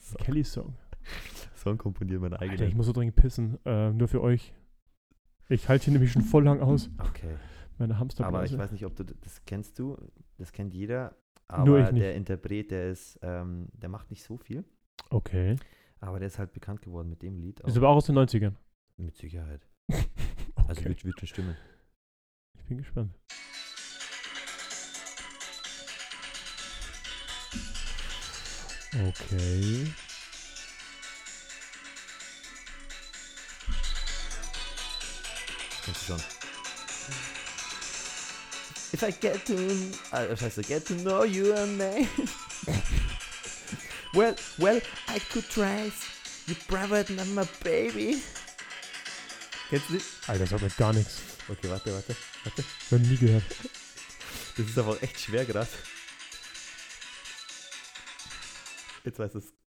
Song, 0.00 0.18
Kelly-Song. 0.18 0.74
Song 1.54 1.78
komponiert, 1.78 2.20
meinen 2.20 2.34
Alter, 2.34 2.44
ich 2.46 2.60
eigenen. 2.60 2.76
muss 2.76 2.86
so 2.86 2.92
dringend 2.92 3.16
pissen. 3.16 3.58
Äh, 3.64 3.92
nur 3.92 4.08
für 4.08 4.20
euch. 4.20 4.52
Ich 5.48 5.68
halte 5.70 5.84
hier 5.86 5.92
nämlich 5.94 6.12
schon 6.12 6.22
voll 6.22 6.44
lang 6.44 6.60
aus. 6.60 6.90
Okay. 6.98 7.36
Meine 7.78 7.98
Hamsterblase. 7.98 8.36
Aber 8.36 8.44
ich 8.44 8.58
weiß 8.58 8.72
nicht, 8.72 8.84
ob 8.84 8.94
du 8.96 9.04
das 9.04 9.42
kennst 9.46 9.78
du. 9.78 9.96
Das 10.36 10.52
kennt 10.52 10.74
jeder. 10.74 11.14
Aber 11.48 11.64
Nur 11.64 11.78
ich 11.80 11.90
nicht. 11.92 12.02
der 12.02 12.14
Interpret, 12.14 12.70
der 12.70 12.90
ist, 12.90 13.18
ähm, 13.22 13.68
der 13.72 13.88
macht 13.88 14.10
nicht 14.10 14.22
so 14.22 14.36
viel. 14.36 14.64
Okay. 15.10 15.56
Aber 16.00 16.18
der 16.18 16.28
ist 16.28 16.38
halt 16.38 16.52
bekannt 16.52 16.82
geworden 16.82 17.08
mit 17.08 17.22
dem 17.22 17.38
Lied. 17.38 17.60
Ist 17.60 17.76
aber 17.76 17.88
auch 17.88 17.96
aus 17.96 18.06
den 18.06 18.16
90ern. 18.18 18.54
mit 18.96 19.14
Sicherheit. 19.16 19.60
okay. 19.88 20.04
Also 20.68 20.84
wird, 20.84 21.04
wird 21.04 21.18
schon 21.20 21.28
stimmen. 21.28 21.56
ich 22.58 22.64
bin 22.64 22.78
gespannt. 22.78 23.14
Okay. 28.94 29.92
Kennst 35.84 36.08
du 36.08 36.12
schon. 36.16 36.33
If 38.94 39.02
I 39.02 39.10
get 39.10 39.44
to, 39.46 39.54
uh, 40.12 40.18
äh, 40.18 40.36
scheiße, 40.36 40.62
get 40.68 40.86
to 40.86 40.94
know 40.94 41.24
you 41.24 41.52
uh, 41.52 41.64
and 41.64 41.76
me. 41.76 42.08
well, 44.14 44.36
well, 44.56 44.80
I 45.08 45.18
could 45.18 45.50
trace 45.50 45.98
your 46.46 46.56
private 46.68 47.10
number, 47.10 47.44
baby. 47.64 48.22
Kennst 49.68 49.90
du 49.90 49.94
das? 49.94 50.04
Alter, 50.28 50.44
das 50.44 50.50
sagt 50.50 50.62
mir 50.62 50.70
gar 50.78 50.92
nichts. 50.92 51.22
Okay, 51.48 51.68
warte, 51.70 51.92
warte, 51.92 52.14
warte. 52.44 52.64
Noch 52.90 53.00
nie 53.00 53.16
gehört. 53.16 53.42
Das 54.56 54.64
ist 54.64 54.78
aber 54.78 55.02
echt 55.02 55.18
schwer 55.18 55.44
gerade. 55.44 55.68
Jetzt 59.02 59.18
weiß 59.18 59.34
es. 59.34 59.63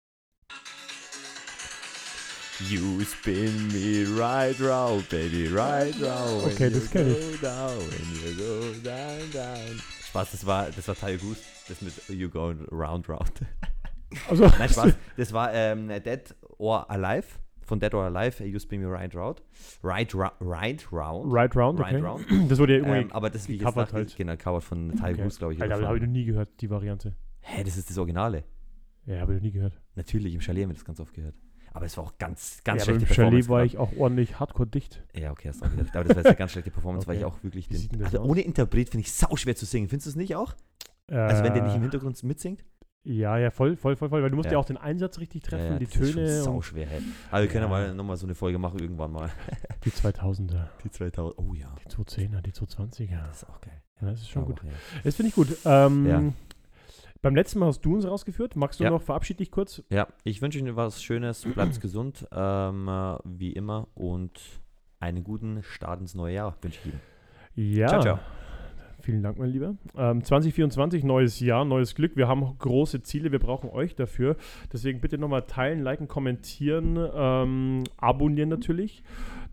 You 2.61 3.03
spin 3.05 3.69
me 3.69 4.05
right 4.19 4.59
round, 4.61 5.07
baby, 5.11 5.47
right 5.49 5.95
round. 6.01 6.45
Okay, 6.55 6.71
das 6.71 6.85
you 6.85 6.89
kenn 6.91 7.09
go 7.09 7.37
Down, 7.43 7.77
when 7.77 8.15
you 8.15 8.35
go 8.35 8.73
down, 8.83 9.31
down. 9.31 9.81
Spaß, 10.09 10.31
das 10.33 10.47
war, 10.47 10.71
das 10.71 10.89
war 10.89 10.95
Tayo 10.95 11.19
Goose. 11.19 11.41
Das 11.69 11.83
mit 11.83 11.93
You 12.09 12.31
go 12.31 12.55
round, 12.73 13.09
round. 13.09 13.33
Also, 14.29 14.47
Nein, 14.47 14.69
Spaß. 14.71 14.95
Das 15.19 15.33
war 15.33 15.53
ähm, 15.53 15.89
Dead 15.89 16.35
or 16.59 16.91
Alive. 16.91 17.27
Von 17.61 17.81
Dead 17.81 17.93
or 17.93 18.05
Alive, 18.05 18.43
You 18.45 18.59
spin 18.59 18.81
me 18.81 18.91
right 18.91 19.15
round. 19.15 19.43
Right, 19.83 20.15
ra 20.15 20.33
right 20.41 20.87
round. 20.93 21.31
Right 21.33 21.55
Round, 21.55 21.79
Right 21.81 21.95
okay. 21.97 22.03
round. 22.03 22.25
Das 22.49 22.59
wurde 22.59 22.75
ja 22.75 22.79
irgendwie 22.79 23.01
Ähm, 23.01 23.13
aber 23.13 23.29
das 23.29 23.49
wie 23.49 23.59
gecovert 23.59 23.89
gesagt, 23.89 23.93
halt. 23.93 24.17
genau, 24.17 24.37
covered 24.37 24.63
von 24.65 24.97
Tayo 24.97 25.13
Okay. 25.15 25.23
Goose, 25.25 25.39
glaube 25.39 25.55
ich. 25.55 25.61
Alter, 25.61 25.87
habe 25.87 25.97
ich 25.99 26.03
noch 26.05 26.09
nie 26.11 26.25
gehört, 26.25 26.49
die 26.61 26.71
Variante. 26.71 27.15
Hä, 27.41 27.65
das 27.65 27.77
ist 27.77 27.91
das 27.91 27.99
Originale. 27.99 28.45
Ja, 29.05 29.21
habe 29.21 29.35
ich 29.35 29.41
noch 29.41 29.45
nie 29.45 29.53
gehört. 29.53 29.79
Natürlich, 29.97 30.33
im 30.33 30.41
Chalet 30.41 30.63
haben 30.63 30.71
wir 30.71 30.75
das 30.75 30.85
ganz 30.85 31.01
oft 31.01 31.13
gehört. 31.13 31.35
Aber 31.77 31.87
es 31.87 31.97
war 31.97 32.05
auch 32.05 32.19
ganz, 32.19 32.61
ganz 32.65 32.87
ja, 32.87 32.93
schlechte 32.95 33.07
Chalet 33.15 33.17
Performance. 33.47 33.49
war 33.51 33.57
gerade. 33.59 33.67
ich 33.69 33.79
auch 33.79 33.93
ordentlich 33.99 34.41
hardcore 34.41 34.67
dicht. 34.67 35.03
Ja, 35.15 35.31
okay, 35.31 35.49
hast 35.51 35.61
du 35.61 35.67
auch 35.67 35.73
wieder. 35.73 35.83
Aber 35.93 36.05
das 36.05 36.09
war 36.11 36.17
jetzt 36.17 36.27
eine 36.27 36.37
ganz 36.37 36.53
schlechte 36.53 36.71
Performance, 36.71 37.07
weil 37.07 37.17
ich 37.19 37.25
Okay. 37.25 37.35
auch 37.37 37.43
wirklich 37.45 37.69
den. 37.69 37.89
das 37.99 38.07
Also 38.07 38.21
aus? 38.21 38.29
ohne 38.29 38.41
Interpret 38.41 38.89
finde 38.91 39.03
ich 39.07 39.13
sau 39.13 39.37
schwer 39.37 39.55
zu 39.57 39.67
singen. 39.67 39.89
Findest 39.89 40.07
du 40.07 40.11
es 40.11 40.17
nicht 40.17 40.35
auch? 40.37 40.55
Also 41.09 41.45
wenn 41.45 41.55
der 41.55 41.63
nicht 41.63 41.77
im 41.77 41.83
Hintergrund 41.83 42.21
mitsingt? 42.25 42.65
Ja, 43.05 43.39
ja, 43.39 43.51
voll, 43.53 43.77
voll, 43.77 43.95
voll, 43.95 44.09
voll. 44.09 44.23
Weil 44.23 44.31
du 44.31 44.37
musst 44.37 44.47
ja, 44.47 44.53
Ja. 44.55 44.59
auch 44.59 44.65
den 44.65 44.77
Einsatz 44.79 45.21
richtig 45.21 45.45
treffen, 45.45 45.75
ja, 45.75 45.79
die 45.79 45.85
das 45.87 45.95
ist 45.95 46.05
schon 46.13 46.15
Töne 46.25 46.43
sau 46.43 46.61
schwer, 46.61 46.89
hey. 46.89 47.01
Aber 47.31 47.43
wir 47.43 47.49
können 47.49 47.63
ja 47.63 47.69
Ja. 47.71 47.87
mal 47.89 47.95
nochmal 47.95 48.17
so 48.17 48.27
eine 48.27 48.35
Folge 48.35 48.59
machen 48.59 48.81
irgendwann 48.81 49.13
mal. 49.13 49.31
die 49.85 49.91
2000er, 49.91 50.67
Die 50.83 50.91
2000. 50.91 51.39
Oh 51.39 51.55
ja. 51.55 51.73
die 51.85 51.89
210er, 51.95 52.41
die 52.43 52.51
220er. 52.53 53.25
Das 53.29 53.43
ist 53.43 53.49
auch 53.49 53.61
geil. 53.61 53.81
Ja, 54.01 54.11
das 54.11 54.21
ist 54.23 54.29
schon 54.31 54.45
gut. 54.47 54.61
Ja. 54.65 54.71
Das 55.05 55.15
finde 55.15 55.29
ich 55.29 55.35
gut. 55.37 55.49
Ähm, 55.65 56.07
Ja. 56.07 56.23
Beim 57.23 57.35
letzten 57.35 57.59
Mal 57.59 57.67
hast 57.67 57.81
du 57.85 57.95
uns 57.95 58.07
rausgeführt. 58.07 58.57
Magst 58.57 58.81
du 58.81 58.85
Ja. 58.85 58.91
noch 58.91 59.03
verabschied 59.03 59.41
dich 59.41 59.51
kurz? 59.51 59.83
Ja, 59.91 60.07
ich 60.25 60.43
wünsche 60.43 60.59
Ihnen 60.59 60.77
was 60.77 61.03
Schönes, 61.03 61.43
bleibt 61.45 61.81
gesund, 61.81 62.27
ähm, 62.33 62.89
äh, 62.89 63.17
wie 63.25 63.53
immer, 63.53 63.89
und 63.95 64.41
einen 65.01 65.25
guten 65.25 65.63
Start 65.63 66.01
ins 66.01 66.15
neue 66.15 66.35
Jahr 66.35 66.57
wünsche 66.63 66.79
ich 66.85 66.87
Ihnen. 66.93 67.01
Ja. 67.77 67.89
Ciao, 67.89 68.01
ciao. 68.01 68.19
Vielen 69.01 69.23
Dank, 69.23 69.39
mein 69.39 69.51
Lieber. 69.51 69.77
Ähm, 69.97 70.25
2024, 70.25 71.05
neues 71.05 71.39
Jahr, 71.39 71.65
neues 71.65 71.95
Glück. 71.95 72.17
Wir 72.17 72.27
haben 72.29 72.57
große 72.59 73.03
Ziele, 73.03 73.31
wir 73.31 73.39
brauchen 73.39 73.71
euch 73.71 73.95
dafür. 73.95 74.37
Deswegen 74.73 75.01
bitte 75.01 75.17
nochmal 75.17 75.43
teilen, 75.43 75.81
liken, 75.83 76.09
kommentieren, 76.09 76.99
ähm, 77.15 77.85
abonnieren 77.99 78.49
natürlich, 78.49 79.05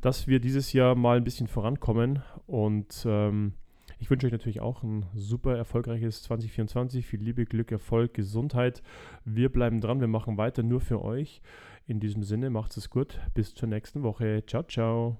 dass 0.01 0.27
wir 0.27 0.39
dieses 0.39 0.73
Jahr 0.73 0.95
mal 0.95 1.17
ein 1.17 1.23
bisschen 1.23 1.47
vorankommen. 1.47 2.23
Und 2.47 3.03
ähm, 3.05 3.53
ich 4.03 4.09
wünsche 4.09 4.27
euch 4.27 4.33
natürlich 4.33 4.59
auch 4.59 4.83
ein 4.83 5.05
super 5.15 5.55
erfolgreiches 5.55 6.23
2024. 6.23 7.05
Viel 7.05 7.21
Liebe, 7.21 7.45
Glück, 7.45 7.71
Erfolg, 7.71 8.13
Gesundheit. 8.13 8.83
Wir 9.23 9.47
bleiben 9.49 9.79
dran, 9.79 10.01
wir 10.01 10.09
machen 10.09 10.35
weiter 10.35 10.61
nur 10.61 10.81
für 10.81 11.01
euch. 11.01 11.41
In 11.87 12.01
diesem 12.01 12.21
Sinne, 12.21 12.49
macht 12.49 12.75
es 12.75 12.89
gut. 12.89 13.17
Bis 13.33 13.55
zur 13.55 13.69
nächsten 13.69 14.03
Woche. 14.03 14.43
Ciao, 14.45 14.63
ciao. 14.63 15.19